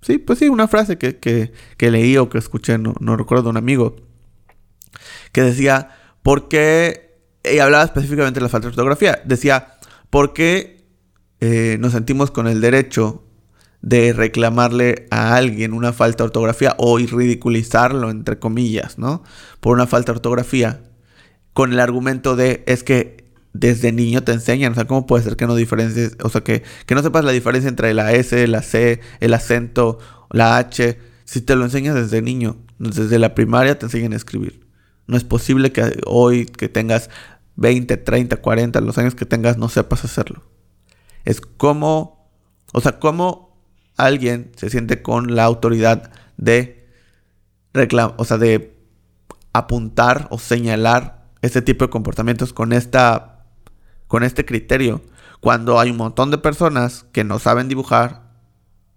Sí, 0.00 0.18
pues 0.18 0.38
sí, 0.38 0.48
una 0.48 0.68
frase 0.68 0.98
que, 0.98 1.18
que, 1.18 1.90
leí 1.90 2.16
o 2.16 2.28
que 2.28 2.38
escuché, 2.38 2.78
no, 2.78 2.94
no, 3.00 3.16
recuerdo, 3.16 3.50
un 3.50 3.56
amigo, 3.56 3.96
que 5.32 5.42
decía, 5.42 5.90
¿por 6.22 6.48
qué? 6.48 7.18
Y 7.42 7.58
hablaba 7.58 7.84
específicamente 7.84 8.38
de 8.38 8.44
la 8.44 8.48
falta 8.48 8.68
de 8.68 8.70
ortografía. 8.70 9.20
Decía, 9.24 9.74
¿por 10.10 10.32
qué 10.32 10.86
eh, 11.40 11.76
nos 11.80 11.92
sentimos 11.92 12.30
con 12.30 12.46
el 12.46 12.60
derecho 12.60 13.24
de 13.82 14.12
reclamarle 14.12 15.06
a 15.10 15.36
alguien 15.36 15.72
una 15.72 15.92
falta 15.92 16.24
de 16.24 16.28
ortografía 16.28 16.74
o 16.78 16.98
ridiculizarlo, 16.98 18.10
entre 18.10 18.38
comillas, 18.38 18.98
¿no? 18.98 19.22
Por 19.60 19.74
una 19.74 19.86
falta 19.86 20.12
de 20.12 20.16
ortografía, 20.16 20.82
con 21.52 21.72
el 21.72 21.80
argumento 21.80 22.36
de, 22.36 22.64
es 22.66 22.82
que 22.82 23.25
desde 23.58 23.92
niño 23.92 24.22
te 24.22 24.32
enseñan. 24.32 24.72
O 24.72 24.74
sea, 24.74 24.86
¿cómo 24.86 25.06
puede 25.06 25.24
ser 25.24 25.36
que 25.36 25.46
no 25.46 25.54
diferencies? 25.54 26.16
O 26.22 26.28
sea, 26.28 26.42
que, 26.42 26.62
que 26.86 26.94
no 26.94 27.02
sepas 27.02 27.24
la 27.24 27.32
diferencia 27.32 27.68
entre 27.68 27.94
la 27.94 28.12
S, 28.12 28.46
la 28.46 28.62
C, 28.62 29.00
el 29.20 29.34
acento, 29.34 29.98
la 30.30 30.58
H. 30.58 30.98
Si 31.24 31.40
te 31.40 31.56
lo 31.56 31.64
enseñas 31.64 31.94
desde 31.94 32.22
niño, 32.22 32.56
desde 32.78 33.18
la 33.18 33.34
primaria 33.34 33.78
te 33.78 33.86
enseñan 33.86 34.12
a 34.12 34.16
escribir. 34.16 34.66
No 35.06 35.16
es 35.16 35.24
posible 35.24 35.72
que 35.72 36.00
hoy 36.06 36.46
que 36.46 36.68
tengas 36.68 37.10
20, 37.56 37.96
30, 37.96 38.36
40, 38.36 38.80
los 38.80 38.98
años 38.98 39.14
que 39.14 39.24
tengas, 39.24 39.56
no 39.56 39.68
sepas 39.68 40.04
hacerlo. 40.04 40.42
Es 41.24 41.40
como, 41.40 42.30
o 42.72 42.80
sea, 42.80 42.98
cómo 42.98 43.56
alguien 43.96 44.52
se 44.56 44.70
siente 44.70 45.02
con 45.02 45.34
la 45.34 45.44
autoridad 45.44 46.10
de 46.36 46.88
reclamar, 47.72 48.14
o 48.18 48.24
sea, 48.24 48.38
de 48.38 48.76
apuntar 49.52 50.28
o 50.30 50.38
señalar 50.38 51.24
este 51.40 51.62
tipo 51.62 51.84
de 51.84 51.90
comportamientos 51.90 52.52
con 52.52 52.72
esta 52.72 53.35
con 54.08 54.22
este 54.22 54.44
criterio. 54.44 55.02
Cuando 55.40 55.78
hay 55.78 55.90
un 55.90 55.96
montón 55.96 56.30
de 56.30 56.38
personas 56.38 57.06
que 57.12 57.24
no 57.24 57.38
saben 57.38 57.68
dibujar, 57.68 58.32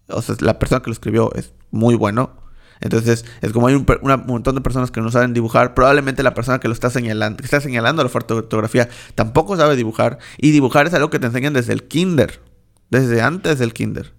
o 0.07 0.21
sea, 0.21 0.35
la 0.39 0.59
persona 0.59 0.81
que 0.81 0.89
lo 0.89 0.93
escribió 0.93 1.33
es 1.35 1.53
muy 1.71 1.95
bueno. 1.95 2.37
Entonces, 2.81 3.25
es 3.41 3.51
como 3.51 3.67
hay 3.67 3.75
un, 3.75 3.85
montón 4.25 4.55
de 4.55 4.61
personas 4.61 4.89
que 4.89 5.01
no 5.01 5.11
saben 5.11 5.33
dibujar. 5.33 5.73
Probablemente 5.73 6.23
la 6.23 6.33
persona 6.33 6.59
que 6.59 6.67
lo 6.67 6.73
está 6.73 6.89
señalando, 6.89 7.37
que 7.37 7.45
está 7.45 7.59
señalando 7.59 8.03
la 8.03 8.09
fotografía, 8.09 8.87
tampoco 9.15 9.57
sabe 9.57 9.75
dibujar. 9.75 10.19
Y 10.37 10.51
dibujar 10.51 10.87
es 10.87 10.93
algo 10.93 11.09
que 11.09 11.19
te 11.19 11.27
enseñan 11.27 11.53
desde 11.53 11.73
el 11.73 11.83
kinder. 11.83 12.41
Desde 12.89 13.21
antes 13.21 13.59
del 13.59 13.73
kinder. 13.73 14.13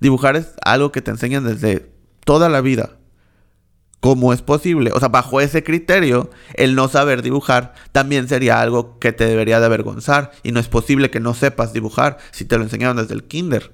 Dibujar 0.00 0.36
es 0.36 0.54
algo 0.64 0.92
que 0.92 1.02
te 1.02 1.10
enseñan 1.10 1.44
desde 1.44 1.92
toda 2.24 2.48
la 2.48 2.60
vida. 2.60 2.98
¿Cómo 4.04 4.34
es 4.34 4.42
posible? 4.42 4.90
O 4.92 5.00
sea, 5.00 5.08
bajo 5.08 5.40
ese 5.40 5.64
criterio, 5.64 6.30
el 6.52 6.74
no 6.74 6.88
saber 6.88 7.22
dibujar 7.22 7.72
también 7.90 8.28
sería 8.28 8.60
algo 8.60 8.98
que 8.98 9.12
te 9.12 9.24
debería 9.24 9.60
de 9.60 9.64
avergonzar. 9.64 10.32
Y 10.42 10.52
no 10.52 10.60
es 10.60 10.68
posible 10.68 11.08
que 11.08 11.20
no 11.20 11.32
sepas 11.32 11.72
dibujar 11.72 12.18
si 12.30 12.44
te 12.44 12.58
lo 12.58 12.64
enseñaron 12.64 12.98
desde 12.98 13.14
el 13.14 13.24
kinder. 13.24 13.72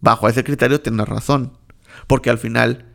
Bajo 0.00 0.26
ese 0.26 0.42
criterio 0.42 0.80
tienes 0.80 1.06
razón. 1.06 1.58
Porque 2.06 2.30
al 2.30 2.38
final 2.38 2.94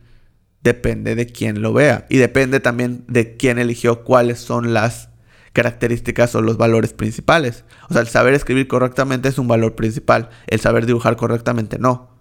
depende 0.64 1.14
de 1.14 1.26
quién 1.26 1.62
lo 1.62 1.72
vea. 1.72 2.06
Y 2.10 2.16
depende 2.16 2.58
también 2.58 3.04
de 3.06 3.36
quién 3.36 3.60
eligió 3.60 4.02
cuáles 4.02 4.40
son 4.40 4.74
las 4.74 5.10
características 5.52 6.34
o 6.34 6.42
los 6.42 6.56
valores 6.56 6.92
principales. 6.92 7.64
O 7.88 7.92
sea, 7.92 8.02
el 8.02 8.08
saber 8.08 8.34
escribir 8.34 8.66
correctamente 8.66 9.28
es 9.28 9.38
un 9.38 9.46
valor 9.46 9.76
principal. 9.76 10.28
El 10.48 10.58
saber 10.58 10.86
dibujar 10.86 11.14
correctamente 11.14 11.78
no. 11.78 12.11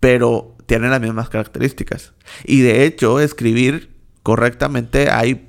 Pero 0.00 0.56
tienen 0.66 0.90
las 0.90 1.00
mismas 1.00 1.28
características. 1.28 2.14
Y 2.44 2.60
de 2.62 2.84
hecho, 2.84 3.20
escribir 3.20 3.96
correctamente 4.22 5.10
hay 5.10 5.32
un 5.32 5.48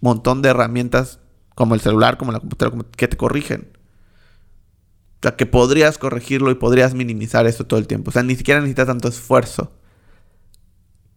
montón 0.00 0.42
de 0.42 0.50
herramientas 0.50 1.20
como 1.54 1.74
el 1.74 1.80
celular, 1.80 2.18
como 2.18 2.32
la 2.32 2.40
computadora, 2.40 2.84
que 2.96 3.08
te 3.08 3.16
corrigen. 3.16 3.72
O 5.16 5.22
sea, 5.22 5.36
que 5.36 5.46
podrías 5.46 5.98
corregirlo 5.98 6.50
y 6.50 6.56
podrías 6.56 6.94
minimizar 6.94 7.46
eso 7.46 7.64
todo 7.64 7.78
el 7.78 7.86
tiempo. 7.86 8.10
O 8.10 8.12
sea, 8.12 8.24
ni 8.24 8.34
siquiera 8.34 8.60
necesitas 8.60 8.88
tanto 8.88 9.08
esfuerzo. 9.08 9.72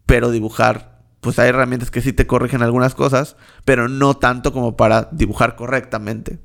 Pero 0.05 0.29
dibujar, 0.29 1.01
pues 1.21 1.39
hay 1.39 1.49
herramientas 1.49 1.89
que 1.89 2.01
sí 2.01 2.13
te 2.13 2.27
corrigen 2.27 2.61
algunas 2.61 2.93
cosas, 2.93 3.35
pero 3.63 3.87
no 3.87 4.15
tanto 4.15 4.53
como 4.53 4.77
para 4.77 5.09
dibujar 5.11 5.55
correctamente. 5.55 6.39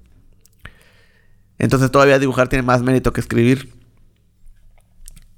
Entonces 1.59 1.91
todavía 1.91 2.19
dibujar 2.19 2.49
tiene 2.49 2.63
más 2.63 2.81
mérito 2.81 3.13
que 3.13 3.21
escribir. 3.21 3.75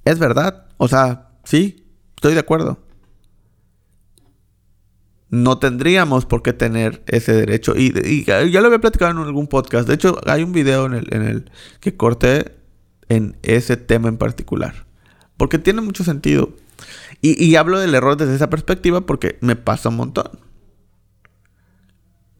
Es 0.05 0.21
verdad. 0.21 0.62
O 0.83 0.89
sea, 0.89 1.33
Sí, 1.45 1.85
estoy 2.17 2.35
de 2.35 2.41
acuerdo. 2.41 2.79
No 5.29 5.59
tendríamos 5.59 6.27
por 6.27 6.43
qué 6.43 6.53
tener 6.53 7.03
ese 7.07 7.33
derecho. 7.33 7.75
Y, 7.77 8.25
ya 8.25 8.61
lo 8.61 8.67
había 8.67 8.81
platicado 8.81 9.11
en 9.13 9.19
algún 9.19 9.47
podcast. 9.47 9.89
De 9.89 9.95
hecho, 9.95 10.19
hay 10.27 10.43
un 10.43 10.53
video 10.53 10.87
en 10.87 10.95
el, 10.95 11.51
que 11.81 11.97
corté 11.97 12.57
en 13.09 13.37
ese 13.43 13.77
tema 13.77 14.09
en 14.09 14.19
particular. 14.19 14.87
Porque 15.37 15.59
tiene 15.59 15.81
mucho 15.81 16.05
sentido. 16.05 16.55
Y, 17.23 17.43
y, 17.43 17.57
hablo 17.57 17.79
del 17.79 17.95
error 17.95 18.17
desde 18.17 18.35
esa 18.35 18.51
perspectiva 18.51 19.07
porque 19.07 19.39
me 19.41 19.57
pasa 19.57 19.89
un 19.89 19.97
montón. 19.97 20.31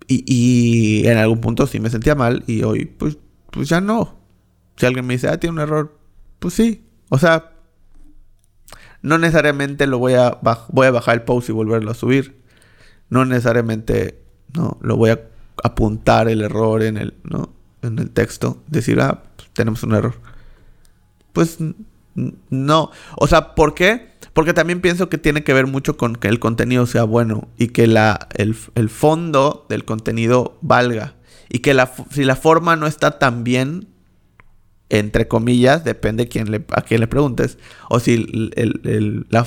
Y, 0.07 0.25
y, 0.27 1.07
en 1.07 1.17
algún 1.17 1.41
punto 1.41 1.67
sí 1.67 1.81
me 1.81 1.89
sentía 1.89 2.15
mal 2.15 2.45
y 2.47 2.63
hoy 2.63 2.85
pues, 2.85 3.17
pues 3.51 3.69
ya 3.69 3.81
no. 3.81 4.21
Si 4.77 4.85
alguien 4.85 5.07
me 5.07 5.15
dice, 5.15 5.29
ah, 5.29 5.41
tiene 5.41 5.55
un 5.55 5.61
error, 5.61 5.99
pues 6.39 6.55
sí. 6.55 6.87
O 7.09 7.19
sea, 7.19 7.52
no 9.03 9.19
necesariamente 9.19 9.87
lo 9.87 9.99
voy 9.99 10.15
a, 10.15 10.39
voy 10.69 10.87
a 10.87 10.91
bajar 10.91 11.15
el 11.15 11.23
post 11.23 11.49
y 11.49 11.53
volverlo 11.53 11.91
a 11.91 11.95
subir. 11.95 12.41
No 13.11 13.25
necesariamente 13.25 14.23
no, 14.55 14.79
lo 14.81 14.97
voy 14.97 15.11
a 15.11 15.21
apuntar 15.63 16.29
el 16.29 16.41
error 16.41 16.83
en 16.83 16.97
el, 16.97 17.15
¿no? 17.25 17.53
en 17.83 17.99
el 17.99 18.11
texto. 18.11 18.63
Decir, 18.69 19.01
ah, 19.01 19.23
pues, 19.37 19.51
tenemos 19.53 19.83
un 19.83 19.95
error. 19.95 20.15
Pues 21.33 21.59
no. 22.15 22.91
O 23.17 23.27
sea, 23.27 23.55
¿por 23.55 23.75
qué? 23.75 24.13
Porque 24.33 24.55
también 24.55 24.81
pienso 24.81 25.09
que 25.09 25.19
tiene 25.19 25.45
que 25.45 25.53
ver 25.53 25.67
mucho 25.67 25.97
con 25.97 26.17
que 26.17 26.29
el 26.29 26.39
contenido 26.39 26.87
sea 26.87 27.05
bueno 27.05 27.49
y 27.59 27.69
que 27.69 27.87
la, 27.87 28.29
el, 28.35 28.57
el 28.77 28.89
fondo 28.89 29.67
del 29.69 29.85
contenido 29.85 30.59
valga. 30.63 31.15
Y 31.49 31.59
que 31.59 31.75
la, 31.75 31.93
si 32.11 32.25
la 32.25 32.37
forma 32.37 32.77
no 32.77 32.87
está 32.87 33.19
tan 33.19 33.45
bien, 33.45 33.89
entre 34.93 35.27
comillas, 35.27 35.85
depende 35.85 36.29
quién 36.29 36.51
le, 36.51 36.65
a 36.71 36.83
quién 36.83 37.01
le 37.01 37.09
preguntes, 37.09 37.59
o 37.89 37.99
si 37.99 38.25
la, 39.31 39.47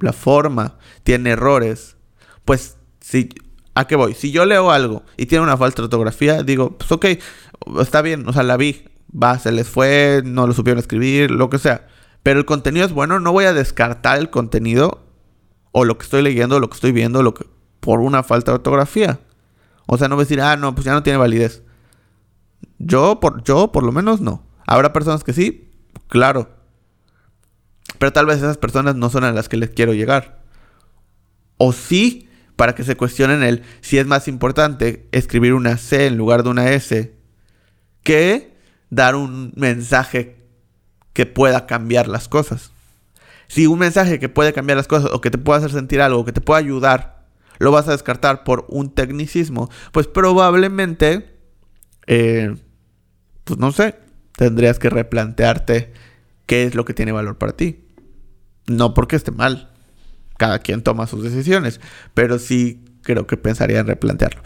la 0.00 0.12
forma 0.12 0.76
tiene 1.04 1.30
errores, 1.30 1.96
pues 2.44 2.76
si 3.00 3.30
¿A 3.74 3.86
qué 3.86 3.96
voy? 3.96 4.14
Si 4.14 4.32
yo 4.32 4.44
leo 4.44 4.70
algo 4.70 5.02
y 5.16 5.26
tiene 5.26 5.44
una 5.44 5.56
falta 5.56 5.82
ortografía, 5.82 6.42
digo, 6.42 6.76
pues 6.76 6.92
ok, 6.92 7.06
está 7.80 8.02
bien, 8.02 8.28
o 8.28 8.32
sea, 8.32 8.42
la 8.42 8.58
vi, 8.58 8.84
va, 9.10 9.38
se 9.38 9.50
les 9.50 9.66
fue, 9.66 10.20
no 10.24 10.46
lo 10.46 10.52
supieron 10.52 10.78
escribir, 10.78 11.30
lo 11.30 11.48
que 11.48 11.58
sea. 11.58 11.88
Pero 12.22 12.38
el 12.38 12.44
contenido 12.44 12.84
es 12.84 12.92
bueno, 12.92 13.18
no 13.18 13.32
voy 13.32 13.46
a 13.46 13.54
descartar 13.54 14.18
el 14.18 14.28
contenido 14.28 15.06
o 15.72 15.86
lo 15.86 15.96
que 15.96 16.04
estoy 16.04 16.20
leyendo, 16.22 16.60
lo 16.60 16.68
que 16.68 16.74
estoy 16.74 16.92
viendo, 16.92 17.22
lo 17.22 17.32
que 17.32 17.46
por 17.80 18.00
una 18.00 18.22
falta 18.22 18.52
de 18.52 18.56
ortografía. 18.56 19.20
O 19.86 19.96
sea, 19.96 20.08
no 20.08 20.16
voy 20.16 20.22
a 20.22 20.26
decir, 20.26 20.42
ah, 20.42 20.56
no, 20.56 20.74
pues 20.74 20.84
ya 20.84 20.92
no 20.92 21.02
tiene 21.02 21.16
validez. 21.18 21.62
Yo, 22.78 23.20
por, 23.20 23.42
yo, 23.42 23.72
por 23.72 23.84
lo 23.84 23.92
menos, 23.92 24.20
no. 24.20 24.42
Habrá 24.66 24.92
personas 24.92 25.24
que 25.24 25.32
sí, 25.32 25.70
claro. 26.08 26.50
Pero 27.98 28.12
tal 28.12 28.26
vez 28.26 28.38
esas 28.38 28.58
personas 28.58 28.96
no 28.96 29.10
son 29.10 29.24
a 29.24 29.32
las 29.32 29.48
que 29.48 29.56
les 29.56 29.70
quiero 29.70 29.94
llegar. 29.94 30.42
O 31.58 31.72
sí, 31.72 32.28
para 32.56 32.74
que 32.74 32.84
se 32.84 32.96
cuestionen 32.96 33.42
el 33.42 33.62
si 33.80 33.98
es 33.98 34.06
más 34.06 34.28
importante 34.28 35.08
escribir 35.12 35.54
una 35.54 35.76
C 35.76 36.06
en 36.06 36.16
lugar 36.16 36.42
de 36.42 36.50
una 36.50 36.70
S 36.70 37.14
que 38.02 38.56
dar 38.90 39.14
un 39.14 39.52
mensaje 39.56 40.36
que 41.12 41.26
pueda 41.26 41.66
cambiar 41.66 42.08
las 42.08 42.28
cosas. 42.28 42.72
Si 43.48 43.66
un 43.66 43.78
mensaje 43.78 44.18
que 44.18 44.28
puede 44.28 44.52
cambiar 44.52 44.76
las 44.76 44.88
cosas 44.88 45.10
o 45.12 45.20
que 45.20 45.30
te 45.30 45.38
pueda 45.38 45.58
hacer 45.58 45.72
sentir 45.72 46.00
algo, 46.00 46.20
o 46.20 46.24
que 46.24 46.32
te 46.32 46.40
pueda 46.40 46.58
ayudar, 46.58 47.26
lo 47.58 47.70
vas 47.70 47.86
a 47.88 47.92
descartar 47.92 48.44
por 48.44 48.66
un 48.68 48.94
tecnicismo, 48.94 49.70
pues 49.92 50.06
probablemente, 50.06 51.38
eh, 52.06 52.54
pues 53.44 53.58
no 53.58 53.72
sé, 53.72 53.96
tendrías 54.36 54.78
que 54.78 54.90
replantearte 54.90 55.92
qué 56.46 56.64
es 56.64 56.74
lo 56.74 56.84
que 56.84 56.94
tiene 56.94 57.12
valor 57.12 57.38
para 57.38 57.56
ti. 57.56 57.84
No 58.66 58.94
porque 58.94 59.16
esté 59.16 59.30
mal, 59.30 59.70
cada 60.38 60.58
quien 60.60 60.82
toma 60.82 61.06
sus 61.06 61.22
decisiones, 61.22 61.80
pero 62.14 62.38
sí 62.38 62.84
creo 63.02 63.26
que 63.26 63.36
pensaría 63.36 63.80
en 63.80 63.86
replantearlo. 63.86 64.42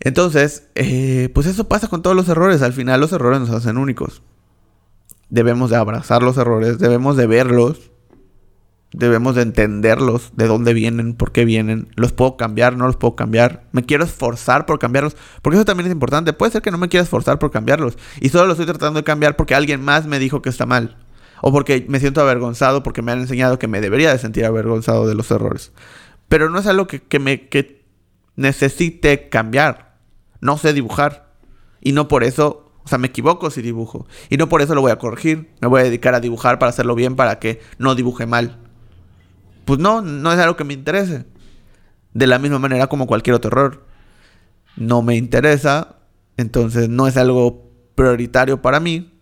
Entonces, 0.00 0.68
eh, 0.74 1.30
pues 1.34 1.46
eso 1.46 1.68
pasa 1.68 1.88
con 1.88 2.02
todos 2.02 2.16
los 2.16 2.28
errores. 2.28 2.62
Al 2.62 2.72
final 2.72 3.00
los 3.00 3.12
errores 3.12 3.40
nos 3.40 3.50
hacen 3.50 3.78
únicos. 3.78 4.22
Debemos 5.28 5.70
de 5.70 5.76
abrazar 5.76 6.22
los 6.22 6.36
errores, 6.36 6.78
debemos 6.78 7.16
de 7.16 7.26
verlos, 7.26 7.90
debemos 8.96 9.34
de 9.34 9.42
entenderlos, 9.42 10.32
de 10.36 10.46
dónde 10.46 10.72
vienen, 10.72 11.14
por 11.14 11.30
qué 11.30 11.44
vienen. 11.44 11.88
Los 11.96 12.12
puedo 12.12 12.38
cambiar, 12.38 12.76
no 12.76 12.86
los 12.86 12.96
puedo 12.96 13.14
cambiar. 13.14 13.64
Me 13.70 13.84
quiero 13.84 14.04
esforzar 14.04 14.64
por 14.64 14.78
cambiarlos, 14.78 15.16
porque 15.42 15.56
eso 15.56 15.66
también 15.66 15.86
es 15.86 15.92
importante. 15.92 16.32
Puede 16.32 16.52
ser 16.52 16.62
que 16.62 16.70
no 16.70 16.78
me 16.78 16.88
quiera 16.88 17.04
esforzar 17.04 17.38
por 17.38 17.50
cambiarlos 17.50 17.98
y 18.20 18.30
solo 18.30 18.46
lo 18.46 18.52
estoy 18.52 18.66
tratando 18.66 18.98
de 18.98 19.04
cambiar 19.04 19.36
porque 19.36 19.54
alguien 19.54 19.84
más 19.84 20.06
me 20.06 20.18
dijo 20.18 20.40
que 20.40 20.48
está 20.48 20.64
mal. 20.64 20.96
O 21.42 21.52
porque 21.52 21.84
me 21.88 22.00
siento 22.00 22.22
avergonzado 22.22 22.82
porque 22.82 23.02
me 23.02 23.12
han 23.12 23.20
enseñado 23.20 23.58
que 23.58 23.68
me 23.68 23.82
debería 23.82 24.10
de 24.10 24.18
sentir 24.18 24.46
avergonzado 24.46 25.06
de 25.06 25.14
los 25.14 25.30
errores. 25.30 25.72
Pero 26.28 26.48
no 26.48 26.58
es 26.58 26.66
algo 26.66 26.86
que, 26.86 27.18
me 27.18 27.48
que 27.48 27.84
necesite 28.34 29.28
cambiar. 29.28 29.98
No 30.40 30.56
sé 30.56 30.72
dibujar. 30.72 31.34
Y 31.82 31.92
no 31.92 32.08
por 32.08 32.24
eso, 32.24 32.72
o 32.82 32.88
sea, 32.88 32.96
me 32.96 33.08
equivoco 33.08 33.50
si 33.50 33.60
dibujo. 33.60 34.06
Y 34.30 34.38
no 34.38 34.48
por 34.48 34.62
eso 34.62 34.74
lo 34.74 34.80
voy 34.80 34.90
a 34.90 34.98
corregir. 34.98 35.50
Me 35.60 35.68
voy 35.68 35.82
a 35.82 35.84
dedicar 35.84 36.14
a 36.14 36.20
dibujar 36.20 36.58
para 36.58 36.70
hacerlo 36.70 36.94
bien, 36.94 37.14
para 37.14 37.38
que 37.38 37.60
no 37.76 37.94
dibuje 37.94 38.24
mal. 38.24 38.65
Pues 39.66 39.80
no, 39.80 40.00
no 40.00 40.32
es 40.32 40.38
algo 40.38 40.56
que 40.56 40.64
me 40.64 40.72
interese. 40.72 41.26
De 42.14 42.26
la 42.26 42.38
misma 42.38 42.58
manera 42.58 42.86
como 42.86 43.06
cualquier 43.06 43.34
otro 43.34 43.50
error. 43.50 43.84
No 44.76 45.02
me 45.02 45.16
interesa. 45.16 45.96
Entonces 46.38 46.88
no 46.88 47.08
es 47.08 47.16
algo 47.18 47.68
prioritario 47.94 48.62
para 48.62 48.78
mí 48.80 49.12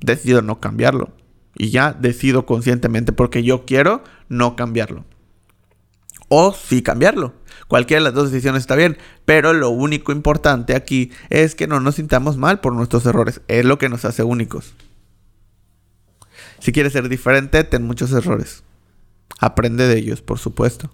decido 0.00 0.42
no 0.42 0.60
cambiarlo. 0.60 1.14
Y 1.54 1.70
ya 1.70 1.94
decido 1.94 2.44
conscientemente 2.44 3.12
porque 3.12 3.42
yo 3.42 3.64
quiero 3.64 4.04
no 4.28 4.54
cambiarlo. 4.54 5.06
O 6.28 6.52
sí 6.52 6.82
cambiarlo. 6.82 7.32
Cualquiera 7.68 8.00
de 8.00 8.04
las 8.04 8.14
dos 8.14 8.30
decisiones 8.30 8.60
está 8.60 8.76
bien. 8.76 8.98
Pero 9.24 9.54
lo 9.54 9.70
único 9.70 10.12
importante 10.12 10.76
aquí 10.76 11.10
es 11.30 11.54
que 11.54 11.66
no 11.66 11.80
nos 11.80 11.94
sintamos 11.94 12.36
mal 12.36 12.60
por 12.60 12.74
nuestros 12.74 13.06
errores. 13.06 13.40
Es 13.48 13.64
lo 13.64 13.78
que 13.78 13.88
nos 13.88 14.04
hace 14.04 14.22
únicos. 14.22 14.74
Si 16.58 16.72
quieres 16.72 16.92
ser 16.92 17.08
diferente, 17.08 17.64
ten 17.64 17.84
muchos 17.84 18.12
errores. 18.12 18.62
Aprende 19.38 19.86
de 19.86 19.98
ellos, 19.98 20.22
por 20.22 20.38
supuesto. 20.38 20.90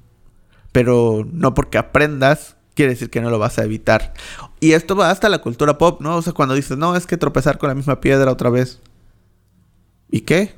Pero 0.72 1.26
no 1.30 1.54
porque 1.54 1.78
aprendas, 1.78 2.56
quiere 2.74 2.92
decir 2.92 3.10
que 3.10 3.20
no 3.20 3.30
lo 3.30 3.38
vas 3.38 3.58
a 3.58 3.64
evitar. 3.64 4.14
Y 4.60 4.72
esto 4.72 4.96
va 4.96 5.10
hasta 5.10 5.28
la 5.28 5.38
cultura 5.38 5.78
pop, 5.78 6.00
¿no? 6.00 6.16
O 6.16 6.22
sea, 6.22 6.32
cuando 6.32 6.54
dices, 6.54 6.78
no, 6.78 6.96
es 6.96 7.06
que 7.06 7.16
tropezar 7.16 7.58
con 7.58 7.68
la 7.68 7.74
misma 7.74 8.00
piedra 8.00 8.32
otra 8.32 8.50
vez. 8.50 8.80
¿Y 10.10 10.22
qué? 10.22 10.54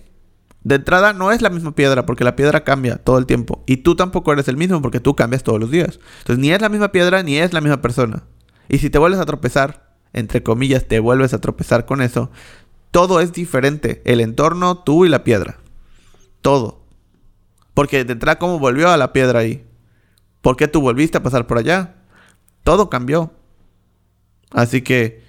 De 0.63 0.77
entrada 0.77 1.13
no 1.13 1.31
es 1.31 1.43
la 1.43 1.51
misma 1.51 1.75
piedra 1.75 2.07
porque 2.07 2.25
la 2.25 2.37
piedra 2.37 2.65
cambia 2.65 2.97
todo 2.97 3.19
el 3.19 3.27
tiempo. 3.27 3.63
Y 3.67 3.79
tú 3.79 3.97
tampoco 3.97 4.33
eres 4.33 4.49
el 4.49 4.57
mismo 4.57 4.81
porque 4.81 5.01
tú 5.01 5.15
cambias 5.15 5.43
todos 5.43 5.61
los 5.61 5.71
días. 5.71 6.01
Entonces 6.21 6.39
ni 6.39 6.51
es 6.51 6.61
la 6.61 6.71
misma 6.71 6.91
piedra 6.91 7.23
ni 7.23 7.37
es 7.37 7.53
la 7.53 7.61
misma 7.61 7.83
persona. 7.83 8.25
Y 8.69 8.79
si 8.79 8.89
te 8.89 8.99
vuelves 8.99 9.21
a 9.21 9.27
tropezar, 9.27 9.95
entre 10.15 10.43
comillas, 10.43 10.87
te 10.87 11.01
vuelves 11.01 11.35
a 11.35 11.41
tropezar 11.41 11.85
con 11.85 12.01
eso, 12.01 12.31
todo 12.91 13.21
es 13.21 13.33
diferente. 13.33 14.01
El 14.07 14.21
entorno, 14.21 14.79
tú 14.79 15.05
y 15.05 15.11
la 15.11 15.23
piedra. 15.23 15.59
Todo. 16.41 16.84
Porque 17.75 18.05
de 18.05 18.13
entrada, 18.13 18.39
¿cómo 18.39 18.59
volvió 18.59 18.89
a 18.89 18.97
la 18.97 19.13
piedra 19.13 19.41
ahí? 19.41 19.67
¿Por 20.41 20.57
qué 20.57 20.69
tú 20.69 20.81
volviste 20.81 21.19
a 21.19 21.23
pasar 21.23 21.47
por 21.47 21.59
allá? 21.59 21.97
Todo 22.63 22.89
cambió. 22.89 23.33
Así 24.51 24.83
que 24.83 25.23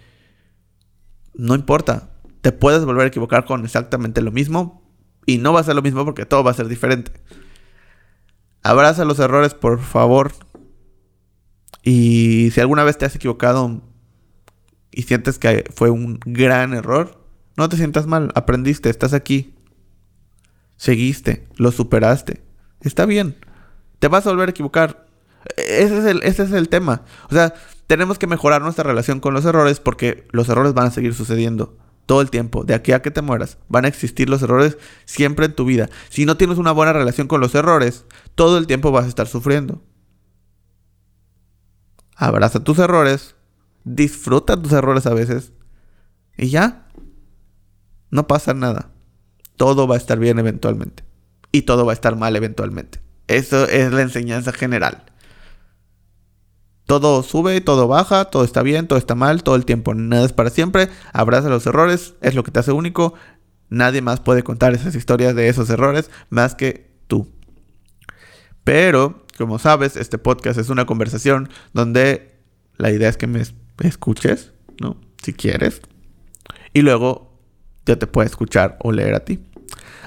no 1.34 1.56
importa 1.56 2.12
te 2.46 2.52
puedes 2.52 2.86
volver 2.86 3.06
a 3.06 3.08
equivocar 3.08 3.44
con 3.44 3.66
exactamente 3.66 4.22
lo 4.22 4.32
mismo 4.32 4.84
y 5.26 5.40
no 5.40 5.52
va 5.52 5.62
a 5.62 5.64
ser 5.64 5.74
lo 5.74 5.82
mismo 5.82 6.06
porque 6.06 6.28
todo 6.28 6.44
va 6.44 6.52
a 6.52 6.54
ser 6.54 6.68
diferente. 6.68 7.12
Abraza 8.62 9.04
los 9.04 9.18
errores, 9.18 9.56
por 9.56 9.80
favor. 9.80 10.32
Y 11.82 12.52
si 12.52 12.62
alguna 12.62 12.84
vez 12.84 13.00
te 13.00 13.06
has 13.06 13.16
equivocado 13.16 13.82
y 14.92 15.02
sientes 15.02 15.40
que 15.40 15.64
fue 15.74 15.90
un 15.90 16.20
gran 16.24 16.76
error, 16.76 17.20
no 17.58 17.68
te 17.68 17.78
sientas 17.78 18.06
mal, 18.06 18.32
aprendiste, 18.36 18.92
estás 18.92 19.14
aquí. 19.14 19.55
Seguiste, 20.78 21.48
lo 21.56 21.72
superaste. 21.72 22.44
Está 22.82 23.06
bien. 23.06 23.36
Te 24.00 24.08
vas 24.08 24.28
a 24.28 24.32
volver 24.32 24.50
a 24.50 24.52
equivocar. 24.52 25.08
Ese 25.58 25.98
es 26.00 26.06
el, 26.06 26.24
ese 26.24 26.44
es 26.44 26.52
el 26.52 26.70
tema. 26.70 27.04
O 27.30 27.34
sea, 27.34 27.54
tenemos 27.88 28.20
que 28.20 28.28
mejorar 28.28 28.62
nuestra 28.62 28.84
relación 28.84 29.20
con 29.20 29.34
los 29.34 29.46
errores 29.46 29.80
porque 29.80 30.28
los 30.32 30.50
errores 30.50 30.74
van 30.74 30.88
a 30.88 30.92
seguir 30.92 31.14
sucediendo 31.14 31.78
todo 32.06 32.22
el 32.22 32.30
tiempo, 32.30 32.64
de 32.64 32.76
aquí 32.76 32.92
a 32.92 33.02
que 33.02 33.12
te 33.12 33.22
mueras, 33.22 33.58
van 33.68 33.86
a 33.86 33.88
existir 33.88 34.30
los 34.30 34.42
errores 34.42 34.78
siempre 35.06 35.46
en 35.48 35.56
tu 35.56 35.66
vida. 35.66 35.90
Si 36.10 36.26
no 36.26 36.38
tienes 36.38 36.58
una 36.58 36.72
buena 36.72 36.94
relación 36.94 37.28
con 37.28 37.42
los 37.42 37.56
errores, 37.56 38.06
todo 38.36 38.58
el 38.58 38.68
tiempo 38.68 38.92
vas 38.92 39.06
a 39.06 39.10
estar 39.10 39.28
sufriendo. 39.28 39.82
Abraza 42.16 42.64
tus 42.64 42.80
errores, 42.80 43.36
disfruta 43.84 44.62
tus 44.62 44.72
errores 44.72 45.06
a 45.06 45.14
veces 45.14 45.52
y 46.38 46.50
ya, 46.50 46.88
no 48.10 48.28
pasa 48.28 48.54
nada. 48.54 48.92
Todo 49.58 49.88
va 49.88 49.96
a 49.96 49.98
estar 49.98 50.20
bien 50.20 50.40
eventualmente 50.40 51.04
y 51.52 51.62
todo 51.62 51.86
va 51.86 51.94
a 51.94 51.96
estar 51.96 52.16
mal 52.18 52.36
eventualmente. 52.36 53.00
Eso 53.28 53.66
es 53.68 53.92
la 53.92 54.02
enseñanza 54.02 54.52
general. 54.52 55.06
Todo 56.86 57.24
sube, 57.24 57.62
todo 57.62 57.88
baja, 57.88 58.26
todo 58.26 58.44
está 58.44 58.62
bien, 58.62 58.88
todo 58.88 59.00
está 59.00 59.16
mal, 59.16 59.42
todo 59.42 59.56
el 59.56 59.66
tiempo. 59.66 59.94
Nada 59.96 60.26
es 60.26 60.34
para 60.34 60.50
siempre. 60.50 60.90
Abraza 61.14 61.50
los 61.50 61.66
errores, 61.66 62.16
es 62.22 62.36
lo 62.36 62.44
que 62.44 62.52
te 62.52 62.60
hace 62.60 62.72
único. 62.72 63.14
Nadie 63.70 64.02
más 64.02 64.20
puede 64.20 64.44
contar 64.44 64.74
esas 64.74 64.96
historias 64.96 65.34
de 65.34 65.48
esos 65.48 65.70
errores 65.70 66.12
más 66.30 66.54
que 66.54 66.92
tú. 67.08 67.28
Pero, 68.64 69.26
como 69.38 69.58
sabes, 69.58 69.96
este 69.96 70.18
podcast 70.18 70.60
es 70.60 70.70
una 70.70 70.86
conversación 70.86 71.50
donde 71.74 72.36
la 72.78 72.92
idea 72.92 73.10
es 73.10 73.18
que 73.18 73.28
me 73.28 73.42
escuches, 73.80 74.52
¿no? 74.80 74.98
Si 75.24 75.34
quieres. 75.34 75.82
Y 76.74 76.82
luego 76.82 77.35
yo 77.86 77.98
te 77.98 78.08
puedo 78.08 78.26
escuchar 78.26 78.78
o 78.82 78.92
leer 78.92 79.16
a 79.16 79.20
ti. 79.22 79.40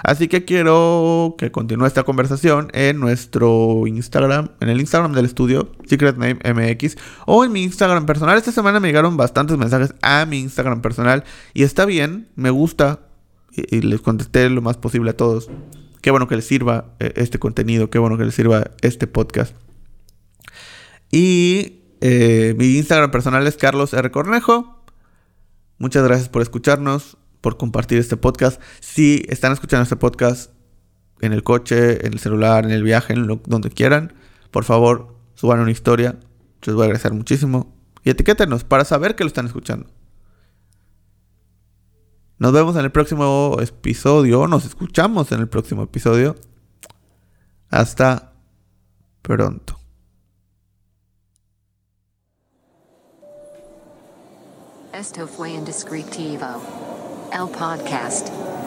Así 0.02 0.28
que 0.28 0.44
quiero 0.44 1.34
que 1.38 1.50
continúe 1.50 1.86
esta 1.86 2.04
conversación 2.04 2.68
en 2.72 3.00
nuestro 3.00 3.86
Instagram, 3.86 4.50
en 4.60 4.68
el 4.68 4.80
Instagram 4.80 5.12
del 5.12 5.24
estudio, 5.24 5.72
Secret 5.86 6.16
Name 6.16 6.38
MX, 6.44 6.96
o 7.26 7.44
en 7.44 7.52
mi 7.52 7.62
Instagram 7.64 8.06
personal. 8.06 8.38
Esta 8.38 8.52
semana 8.52 8.80
me 8.80 8.88
llegaron 8.88 9.16
bastantes 9.16 9.58
mensajes 9.58 9.94
a 10.02 10.24
mi 10.26 10.38
Instagram 10.38 10.82
personal 10.82 11.24
y 11.52 11.64
está 11.64 11.84
bien, 11.84 12.28
me 12.36 12.50
gusta 12.50 13.00
y, 13.52 13.80
les 13.80 14.00
contesté 14.00 14.48
lo 14.50 14.62
más 14.62 14.76
posible 14.76 15.10
a 15.10 15.16
todos. 15.16 15.50
Qué 16.00 16.10
bueno 16.10 16.28
que 16.28 16.36
les 16.36 16.46
sirva 16.46 16.94
eh, 17.00 17.12
este 17.16 17.38
contenido, 17.38 17.90
qué 17.90 17.98
bueno 17.98 18.16
que 18.16 18.24
les 18.24 18.34
sirva 18.34 18.70
este 18.82 19.08
podcast. 19.08 19.54
Y 21.10 21.80
eh, 22.00 22.54
mi 22.56 22.76
Instagram 22.76 23.10
personal 23.10 23.46
es 23.46 23.56
Carlos 23.56 23.94
R. 23.94 24.10
Cornejo. 24.10 24.84
Muchas 25.78 26.04
gracias 26.04 26.28
por 26.28 26.42
escucharnos 26.42 27.17
por 27.40 27.56
compartir 27.56 27.98
este 27.98 28.16
podcast. 28.16 28.60
Si 28.80 29.24
están 29.28 29.52
escuchando 29.52 29.82
este 29.82 29.96
podcast 29.96 30.52
en 31.20 31.32
el 31.32 31.42
coche, 31.42 32.06
en 32.06 32.12
el 32.12 32.18
celular, 32.18 32.64
en 32.64 32.70
el 32.70 32.82
viaje, 32.82 33.12
en 33.12 33.26
donde 33.46 33.70
quieran, 33.70 34.14
por 34.50 34.64
favor, 34.64 35.16
suban 35.34 35.60
una 35.60 35.70
historia. 35.70 36.18
Les 36.62 36.74
voy 36.74 36.82
a 36.82 36.86
agradecer 36.86 37.12
muchísimo. 37.12 37.74
Y 38.04 38.10
etiquétenos 38.10 38.64
para 38.64 38.84
saber 38.84 39.14
que 39.14 39.24
lo 39.24 39.28
están 39.28 39.46
escuchando. 39.46 39.86
Nos 42.38 42.52
vemos 42.52 42.76
en 42.76 42.84
el 42.84 42.92
próximo 42.92 43.56
episodio. 43.60 44.46
Nos 44.46 44.64
escuchamos 44.64 45.32
en 45.32 45.40
el 45.40 45.48
próximo 45.48 45.82
episodio. 45.82 46.36
Hasta 47.68 48.32
pronto. 49.22 49.78
Esto 54.92 55.28
fue 55.28 55.50
Indescriptivo. 55.50 56.97
El 57.32 57.48
podcast. 57.48 58.57